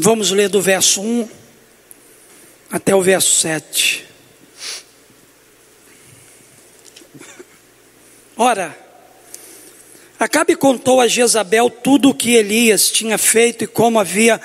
[0.00, 1.28] Vamos ler do verso 1
[2.70, 4.06] até o verso 7.
[8.36, 8.78] Ora,
[10.16, 14.40] Acabe contou a Jezabel tudo o que Elias tinha feito e como havia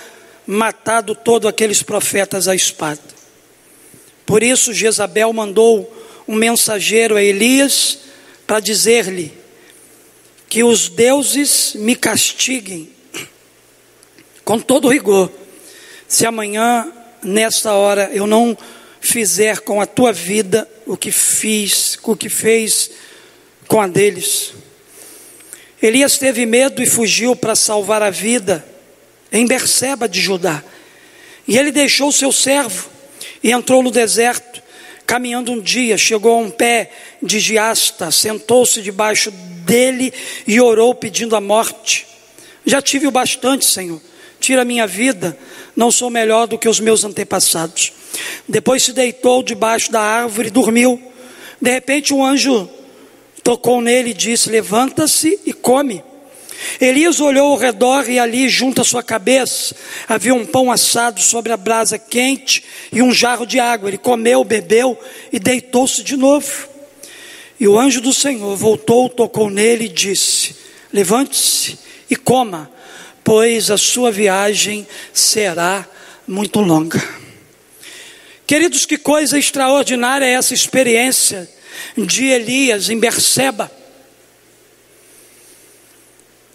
[0.47, 3.01] matado todos aqueles profetas à espada.
[4.25, 5.91] Por isso Jezabel mandou
[6.27, 7.99] um mensageiro a Elias
[8.47, 9.31] para dizer-lhe
[10.49, 12.91] que os deuses me castiguem
[14.43, 15.31] com todo rigor,
[16.13, 16.91] se amanhã,
[17.21, 18.57] nesta hora, eu não
[18.99, 22.91] fizer com a tua vida o que fiz, o que fez
[23.67, 24.53] com a deles.
[25.81, 28.65] Elias teve medo e fugiu para salvar a vida
[29.31, 30.63] em Berseba de Judá.
[31.47, 32.89] E ele deixou seu servo
[33.41, 34.63] e entrou no deserto
[35.05, 36.89] Caminhando um dia, chegou a um pé
[37.21, 39.31] de giasta, sentou-se debaixo
[39.65, 40.13] dele
[40.47, 42.07] e orou pedindo a morte.
[42.65, 44.01] Já tive o bastante, Senhor.
[44.39, 45.37] Tira minha vida,
[45.75, 47.91] não sou melhor do que os meus antepassados.
[48.47, 51.01] Depois se deitou debaixo da árvore e dormiu.
[51.61, 52.69] De repente, um anjo
[53.43, 56.03] tocou nele e disse: Levanta-se e come.
[56.79, 59.75] Elias olhou ao redor e ali, junto à sua cabeça,
[60.07, 63.89] havia um pão assado sobre a brasa quente e um jarro de água.
[63.89, 64.97] Ele comeu, bebeu
[65.31, 66.69] e deitou-se de novo.
[67.59, 70.55] E o anjo do Senhor voltou, tocou nele e disse:
[70.91, 71.77] Levante-se
[72.09, 72.69] e coma,
[73.23, 75.87] pois a sua viagem será
[76.27, 77.01] muito longa.
[78.45, 81.49] Queridos, que coisa extraordinária é essa experiência
[81.97, 83.71] de Elias em Berseba.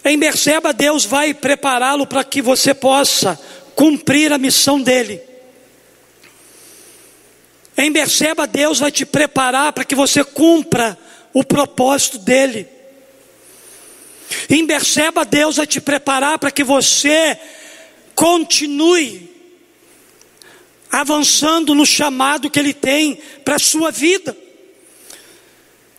[0.05, 3.39] Em Berseba, Deus vai prepará-lo para que você possa
[3.75, 5.21] cumprir a missão dele.
[7.77, 10.97] Em Berseba, Deus vai te preparar para que você cumpra
[11.33, 12.67] o propósito dele.
[14.49, 17.39] Em Berseba, Deus vai te preparar para que você
[18.15, 19.29] continue
[20.91, 24.35] avançando no chamado que ele tem para a sua vida.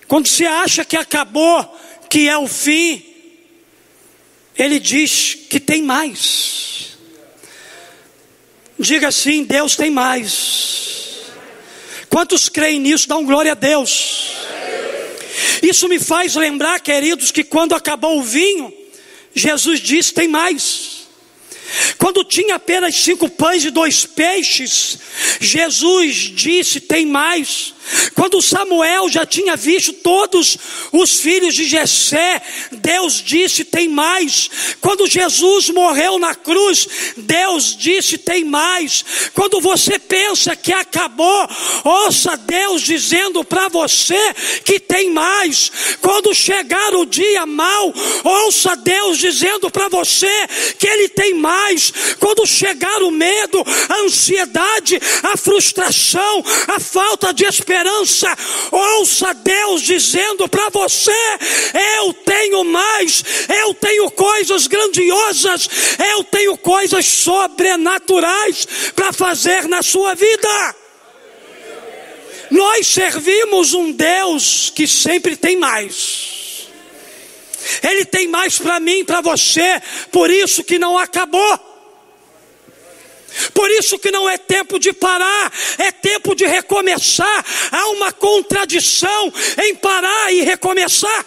[0.07, 1.79] Quando você acha que acabou,
[2.09, 3.05] que é o fim,
[4.57, 6.99] ele diz que tem mais.
[8.79, 10.91] Diga assim: Deus tem mais.
[12.09, 13.09] Quantos creem nisso?
[13.09, 14.33] Dão glória a Deus.
[15.63, 18.73] Isso me faz lembrar, queridos, que quando acabou o vinho,
[19.35, 21.00] Jesus disse: tem mais.
[21.99, 24.99] Quando tinha apenas cinco pães e dois peixes,
[25.41, 27.75] Jesus disse: tem mais.
[28.15, 30.57] Quando Samuel já tinha visto todos
[30.93, 32.41] os filhos de Jessé,
[32.71, 34.51] Deus disse: tem mais.
[34.81, 39.05] Quando Jesus morreu na cruz, Deus disse: tem mais.
[39.35, 41.49] Quando você pensa que acabou,
[41.85, 45.71] ouça Deus dizendo para você que tem mais.
[46.01, 47.93] Quando chegar o dia mal,
[48.25, 50.31] ouça Deus dizendo para você
[50.79, 51.60] que Ele tem mais.
[52.19, 58.29] Quando chegar o medo, a ansiedade, a frustração, a falta de esperança.
[58.71, 61.13] Ouça Deus dizendo para você:
[61.99, 63.23] Eu tenho mais,
[63.63, 65.69] eu tenho coisas grandiosas,
[66.13, 70.77] eu tenho coisas sobrenaturais para fazer na sua vida.
[72.51, 76.40] Nós servimos um Deus que sempre tem mais.
[77.83, 79.81] Ele tem mais para mim, para você,
[80.11, 81.71] por isso que não acabou.
[83.55, 87.45] Por isso que não é tempo de parar, é tempo de recomeçar.
[87.71, 89.33] Há uma contradição
[89.63, 91.25] em parar e recomeçar.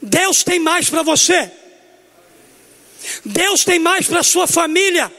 [0.00, 1.50] Deus tem mais para você.
[3.24, 5.10] Deus tem mais para sua família.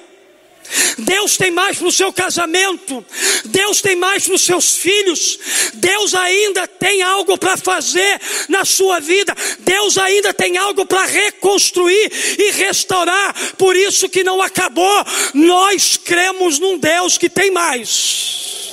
[0.98, 3.06] Deus tem mais para o seu casamento,
[3.46, 5.38] Deus tem mais para os seus filhos,
[5.74, 12.12] Deus ainda tem algo para fazer na sua vida, Deus ainda tem algo para reconstruir
[12.40, 15.06] e restaurar, por isso que não acabou.
[15.34, 18.72] Nós cremos num Deus que tem mais.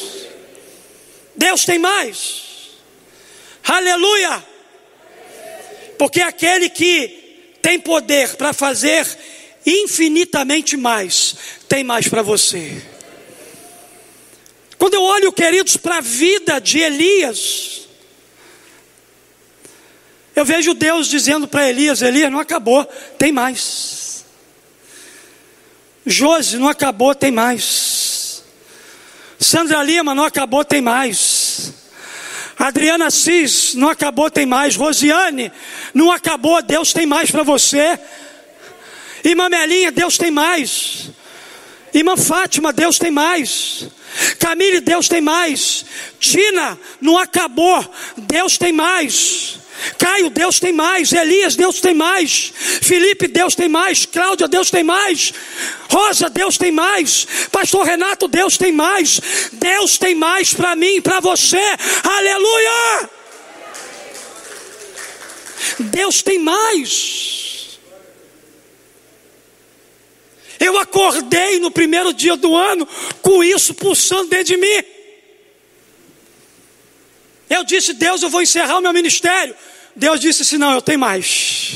[1.35, 2.43] Deus tem mais.
[3.65, 4.45] Aleluia!
[5.99, 7.23] Porque aquele que
[7.63, 9.07] tem poder para fazer
[9.65, 11.37] infinitamente mais,
[11.69, 12.83] tem mais para você.
[14.79, 17.89] Quando eu olho, queridos, para a vida de Elias,
[20.35, 22.85] eu vejo Deus dizendo para Elias: Elias, não acabou,
[23.19, 24.25] tem mais.
[26.05, 28.43] Josi, não acabou, tem mais.
[29.39, 31.73] Sandra Lima, não acabou, tem mais.
[32.59, 34.77] Adriana Cis, não acabou, tem mais.
[34.77, 35.53] Rosiane,
[35.93, 37.99] não acabou, Deus tem mais para você.
[39.25, 41.11] Irmã Melinha, Deus tem mais.
[41.95, 43.87] Irmã Fátima, Deus tem mais.
[44.39, 45.85] Camille, Deus tem mais.
[46.19, 47.85] Tina, não acabou.
[48.17, 49.59] Deus tem mais.
[49.99, 51.13] Caio, Deus tem mais.
[51.13, 52.53] Elias, Deus tem mais.
[52.83, 54.07] Felipe, Deus tem mais.
[54.07, 55.33] Cláudia, Deus tem mais.
[55.91, 57.27] Rosa, Deus tem mais.
[57.51, 59.21] Pastor Renato, Deus tem mais.
[59.53, 61.63] Deus tem mais para mim e para você.
[62.03, 63.11] Aleluia!
[65.79, 67.52] Deus tem mais.
[70.65, 72.87] Eu acordei no primeiro dia do ano
[73.21, 74.85] com isso pulsando dentro de mim.
[77.51, 79.55] Eu disse, Deus, eu vou encerrar o meu ministério.
[79.97, 81.73] Deus disse assim: não, eu tenho mais.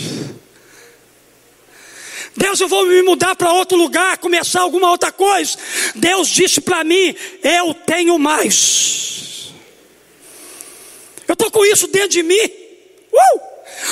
[2.37, 5.59] Deus, eu vou me mudar para outro lugar, começar alguma outra coisa.
[5.97, 9.53] Deus disse para mim: eu tenho mais.
[11.26, 12.51] Eu estou com isso dentro de mim.
[13.12, 13.45] Uh!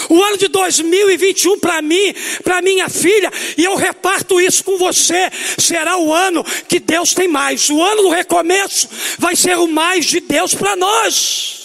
[0.09, 5.31] O ano de 2021 para mim, para minha filha, e eu reparto isso com você,
[5.59, 7.69] será o ano que Deus tem mais.
[7.71, 11.65] O ano do recomeço vai ser o mais de Deus para nós.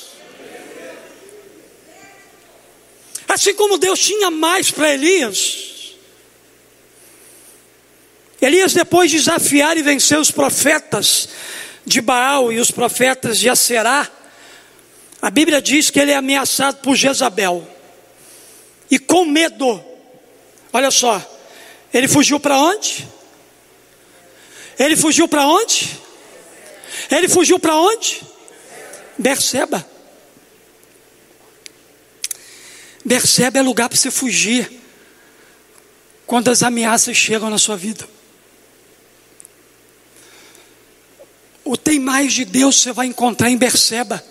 [3.27, 5.69] Assim como Deus tinha mais para Elias.
[8.41, 11.29] Elias, depois de desafiar e vencer os profetas
[11.85, 14.09] de Baal e os profetas de Aserá,
[15.21, 17.78] a Bíblia diz que ele é ameaçado por Jezabel
[18.89, 19.83] e com medo.
[20.71, 21.21] Olha só,
[21.93, 23.07] ele fugiu para onde?
[24.77, 25.99] Ele fugiu para onde?
[27.11, 28.21] Ele fugiu para onde?
[29.17, 29.85] Berseba.
[33.03, 34.71] Berseba é lugar para você fugir
[36.25, 38.07] quando as ameaças chegam na sua vida.
[41.63, 44.23] O tem mais de Deus você vai encontrar em Berseba.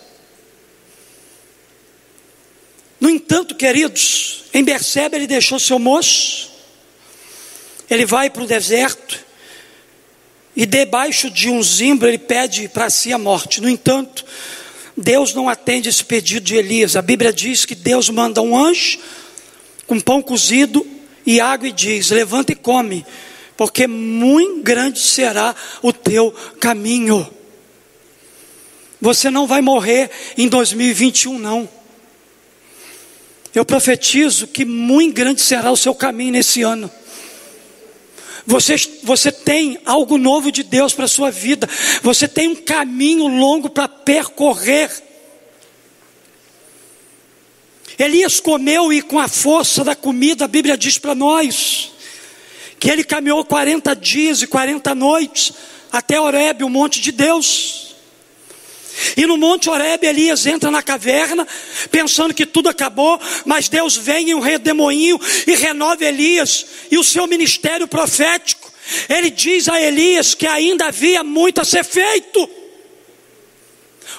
[3.00, 6.50] No entanto, queridos, em Berseba ele deixou seu moço,
[7.88, 9.18] ele vai para o deserto,
[10.56, 13.60] e debaixo de um zimbro ele pede para si a morte.
[13.60, 14.24] No entanto,
[14.96, 16.96] Deus não atende esse pedido de Elias.
[16.96, 18.98] A Bíblia diz que Deus manda um anjo
[19.86, 20.84] com pão cozido
[21.24, 23.06] e água e diz: Levanta e come,
[23.56, 27.28] porque muito grande será o teu caminho.
[29.00, 31.68] Você não vai morrer em 2021, não.
[33.54, 36.90] Eu profetizo que muito grande será o seu caminho nesse ano.
[38.46, 41.68] Você, você tem algo novo de Deus para a sua vida.
[42.02, 44.90] Você tem um caminho longo para percorrer.
[47.98, 51.92] Elias comeu e com a força da comida, a Bíblia diz para nós
[52.78, 55.52] que ele caminhou 40 dias e 40 noites
[55.90, 57.87] até Horebe, o monte de Deus.
[59.16, 61.46] E no Monte Horebe, Elias entra na caverna,
[61.90, 67.04] pensando que tudo acabou, mas Deus vem em um redemoinho e renova Elias e o
[67.04, 68.72] seu ministério profético.
[69.08, 72.48] Ele diz a Elias que ainda havia muito a ser feito.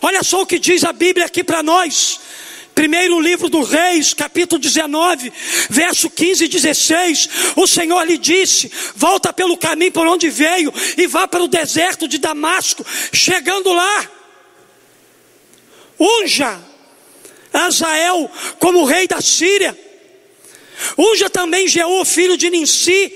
[0.01, 2.19] Olha só o que diz a Bíblia aqui para nós.
[2.75, 5.33] Primeiro livro do Reis, capítulo 19,
[5.69, 7.29] verso 15 e 16.
[7.57, 12.07] O Senhor lhe disse: Volta pelo caminho por onde veio e vá para o deserto
[12.07, 12.85] de Damasco.
[13.11, 14.09] Chegando lá,
[15.99, 16.59] unja
[17.51, 18.29] Azael
[18.59, 19.77] como rei da Síria.
[20.97, 23.13] Unja também Jeú, filho de Ninsi,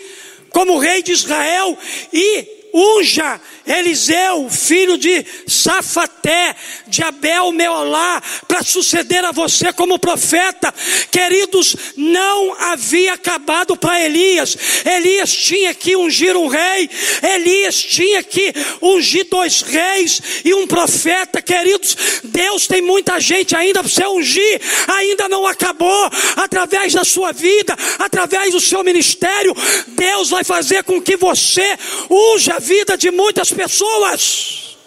[0.49, 1.77] como rei de Israel.
[2.11, 6.55] E unja Eliseu, filho de Safaté,
[6.87, 10.73] de Abel Meolá, para suceder a você como profeta.
[11.09, 14.57] Queridos, não havia acabado para Elias.
[14.83, 16.89] Elias tinha que ungir um rei,
[17.21, 21.41] Elias tinha que ungir dois reis e um profeta.
[21.41, 26.09] Queridos, Deus tem muita gente ainda para você ungir, ainda não acabou.
[26.35, 29.55] Através da sua vida, através do seu ministério,
[29.87, 31.77] Deus vai fazer com que você
[32.09, 34.77] unja vida de muitas pessoas.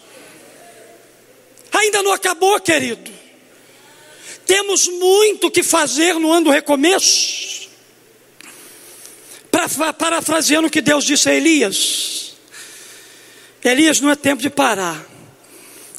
[1.72, 3.12] Ainda não acabou, querido.
[4.47, 7.68] Temos muito que fazer no ano do recomeço.
[9.99, 12.35] Parafraseando o que Deus disse a Elias:
[13.62, 15.05] Elias, não é tempo de parar,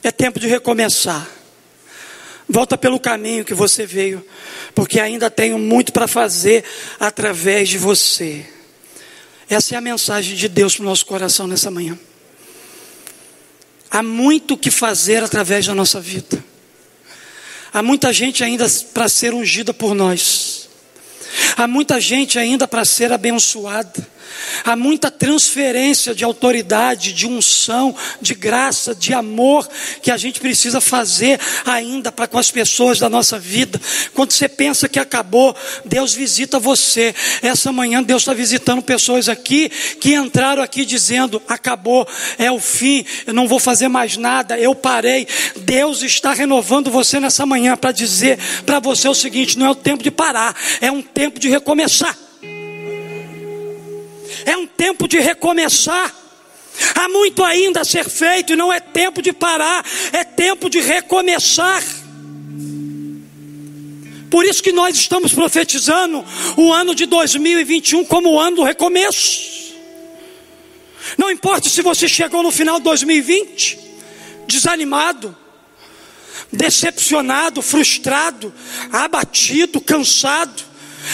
[0.03, 1.30] é tempo de recomeçar.
[2.49, 4.25] Volta pelo caminho que você veio,
[4.73, 6.63] porque ainda tenho muito para fazer
[6.97, 8.45] através de você.
[9.50, 11.98] Essa é a mensagem de Deus para o nosso coração nessa manhã.
[13.89, 16.43] Há muito o que fazer através da nossa vida.
[17.72, 20.68] Há muita gente ainda para ser ungida por nós.
[21.56, 24.08] Há muita gente ainda para ser abençoada.
[24.63, 29.67] Há muita transferência de autoridade, de unção, de graça, de amor
[30.01, 33.80] que a gente precisa fazer ainda para com as pessoas da nossa vida.
[34.13, 35.55] Quando você pensa que acabou,
[35.86, 37.13] Deus visita você.
[37.41, 39.69] Essa manhã Deus está visitando pessoas aqui
[39.99, 42.07] que entraram aqui dizendo: acabou,
[42.38, 45.28] é o fim, eu não vou fazer mais nada, eu parei.
[45.57, 49.75] Deus está renovando você nessa manhã para dizer para você o seguinte: não é o
[49.75, 52.26] tempo de parar, é um tempo de recomeçar
[54.48, 56.16] é um tempo de recomeçar.
[56.95, 60.80] Há muito ainda a ser feito e não é tempo de parar, é tempo de
[60.80, 61.84] recomeçar.
[64.30, 66.24] Por isso que nós estamos profetizando
[66.56, 69.76] o ano de 2021 como o ano do recomeço.
[71.18, 73.80] Não importa se você chegou no final de 2020
[74.48, 75.36] desanimado,
[76.54, 78.54] decepcionado, frustrado,
[78.93, 80.64] abatido, cansado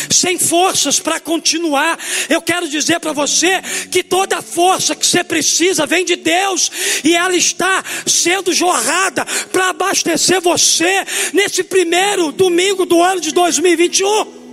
[0.09, 1.97] sem forças para continuar.
[2.29, 6.71] Eu quero dizer para você que toda força que você precisa vem de Deus
[7.03, 14.43] e ela está sendo jorrada para abastecer você nesse primeiro domingo do ano de 2021.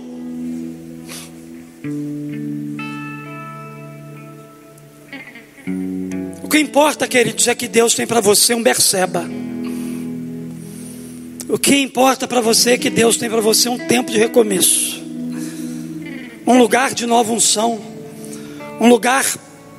[6.43, 9.29] O que importa, queridos, é que Deus tem para você um Berseba.
[11.47, 15.00] O que importa para você é que Deus tem para você um tempo de recomeço
[16.45, 17.79] um lugar de nova unção,
[18.79, 19.25] um lugar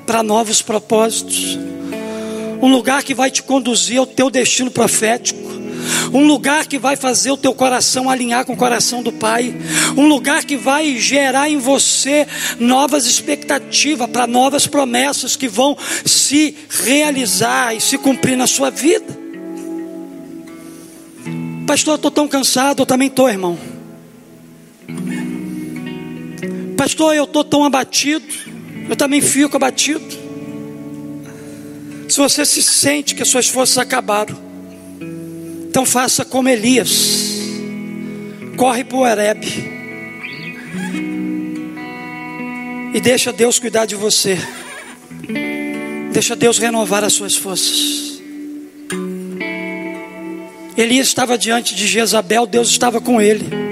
[0.06, 1.58] para novos propósitos,
[2.60, 5.52] um lugar que vai te conduzir ao teu destino profético.
[6.12, 9.54] Um lugar que vai fazer o teu coração alinhar com o coração do Pai,
[9.96, 12.26] um lugar que vai gerar em você
[12.58, 16.54] novas expectativas para novas promessas que vão se
[16.84, 19.22] realizar e se cumprir na sua vida.
[21.66, 23.71] Pastor, eu estou tão cansado, eu também estou, irmão.
[26.82, 28.26] Pastor, eu estou tão abatido.
[28.88, 30.04] Eu também fico abatido.
[32.08, 34.36] Se você se sente que as suas forças acabaram,
[35.68, 37.38] então faça como Elias.
[38.56, 39.44] Corre para o Ereb.
[42.92, 44.36] E deixa Deus cuidar de você.
[46.12, 48.20] Deixa Deus renovar as suas forças.
[50.76, 53.71] Elias estava diante de Jezabel, Deus estava com ele.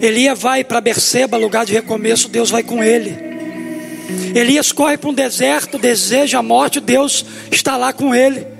[0.00, 3.16] Elias vai para Berseba, lugar de recomeço, Deus vai com ele.
[4.34, 8.56] Elias corre para um deserto, deseja a morte, Deus está lá com ele.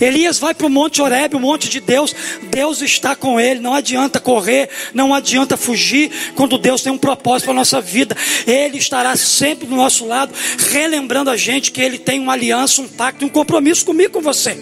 [0.00, 2.14] Elias vai para o Monte Oreb, o monte de Deus.
[2.50, 3.60] Deus está com ele.
[3.60, 6.10] Não adianta correr, não adianta fugir.
[6.34, 8.16] Quando Deus tem um propósito para a nossa vida,
[8.46, 10.32] Ele estará sempre do nosso lado,
[10.70, 14.56] relembrando a gente que Ele tem uma aliança, um pacto, um compromisso comigo, com você.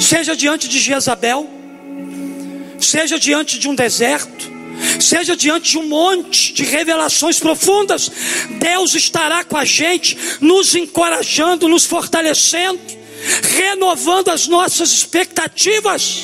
[0.00, 1.55] Seja diante de Jezabel,
[2.80, 4.50] seja diante de um deserto,
[5.00, 8.10] seja diante de um monte de revelações profundas,
[8.58, 12.80] Deus estará com a gente, nos encorajando, nos fortalecendo,
[13.56, 16.22] renovando as nossas expectativas.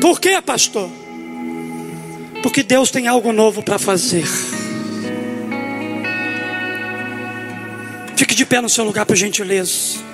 [0.00, 0.90] Por quê, pastor?
[2.42, 4.24] Porque Deus tem algo novo para fazer.
[8.16, 10.11] Fique de pé no seu lugar, por gentileza.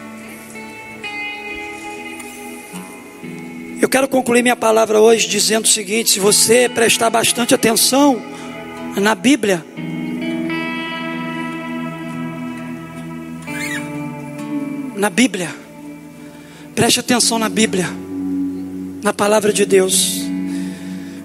[3.89, 8.22] Eu quero concluir minha palavra hoje dizendo o seguinte: se você prestar bastante atenção
[8.95, 9.64] na Bíblia,
[14.95, 15.49] na Bíblia,
[16.74, 17.89] preste atenção na Bíblia,
[19.03, 20.20] na palavra de Deus,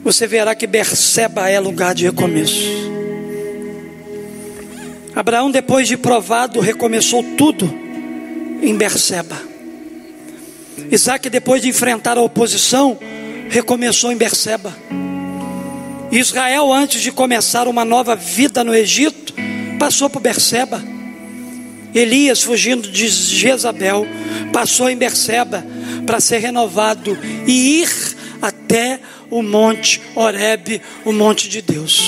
[0.02, 2.70] você verá que Berseba é lugar de recomeço.
[5.14, 7.66] Abraão, depois de provado, recomeçou tudo
[8.62, 9.53] em Berseba.
[10.92, 12.98] Isaac, depois de enfrentar a oposição,
[13.50, 14.76] recomeçou em Berseba.
[16.12, 19.34] Israel, antes de começar uma nova vida no Egito,
[19.80, 20.84] passou por Berseba.
[21.94, 24.08] Elias, fugindo de Jezabel,
[24.52, 25.66] passou em Berseba
[26.06, 27.18] para ser renovado
[27.48, 27.90] e ir
[28.42, 29.00] até
[29.30, 32.02] o monte Horebe, o monte de Deus.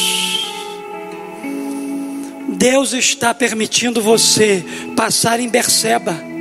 [2.49, 4.63] Deus está permitindo você
[4.95, 6.34] passar em Berseba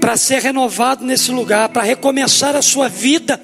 [0.00, 3.40] para ser renovado nesse lugar, para recomeçar a sua vida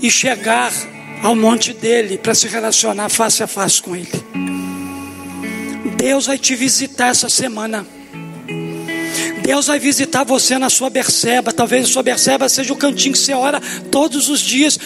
[0.00, 0.72] e chegar
[1.22, 4.08] ao monte dele para se relacionar face a face com ele.
[5.96, 7.86] Deus vai te visitar essa semana.
[9.42, 11.52] Deus vai visitar você na sua berceba.
[11.52, 13.60] Talvez a sua berceba seja o cantinho que você ora
[13.90, 14.78] todos os dias.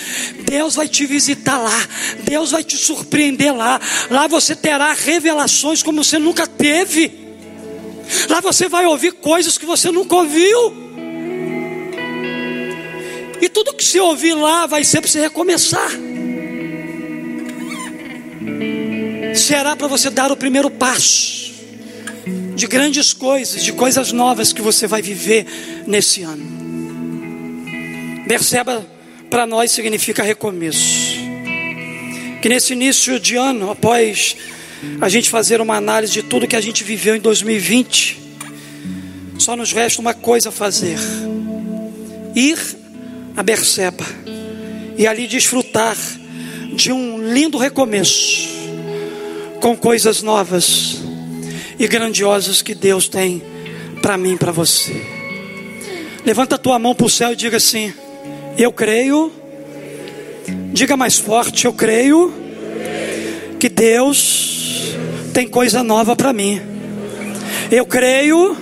[0.45, 1.89] Deus vai te visitar lá.
[2.25, 3.81] Deus vai te surpreender lá.
[4.11, 7.24] Lá você terá revelações como você nunca teve.
[8.29, 10.85] Lá você vai ouvir coisas que você nunca ouviu.
[13.41, 15.91] E tudo que você ouvir lá vai ser para você recomeçar.
[19.35, 21.53] Será para você dar o primeiro passo
[22.55, 25.47] de grandes coisas, de coisas novas que você vai viver
[25.87, 26.45] nesse ano.
[28.29, 28.87] Perceba,
[29.29, 31.15] para nós significa recomeço.
[32.41, 34.37] Que nesse início de ano, após
[35.01, 38.19] a gente fazer uma análise de tudo que a gente viveu em 2020,
[39.39, 40.99] só nos resta uma coisa a fazer:
[42.35, 42.59] ir
[43.37, 44.05] a Berseba
[44.97, 45.97] e ali desfrutar
[46.75, 48.49] de um lindo recomeço,
[49.61, 50.99] com coisas novas
[51.79, 53.43] e grandiosas que Deus tem
[54.01, 54.95] para mim e para você.
[56.25, 57.93] Levanta a tua mão para o céu e diga assim:
[58.57, 59.33] Eu creio.
[60.73, 62.33] Diga mais forte: Eu creio
[63.61, 63.69] que
[65.33, 66.61] Tem coisa nova para mim.
[67.71, 68.57] Eu creio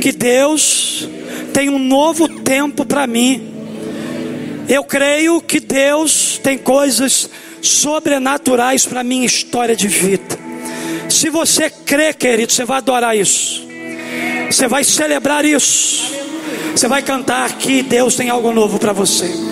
[0.00, 1.08] que Deus
[1.52, 3.48] tem um novo tempo para mim.
[4.68, 7.28] Eu creio que Deus tem coisas
[7.60, 10.38] sobrenaturais para minha história de vida.
[11.08, 13.66] Se você crê, querido, você vai adorar isso.
[14.50, 16.12] Você vai celebrar isso.
[16.74, 19.51] Você vai cantar que Deus tem algo novo para você.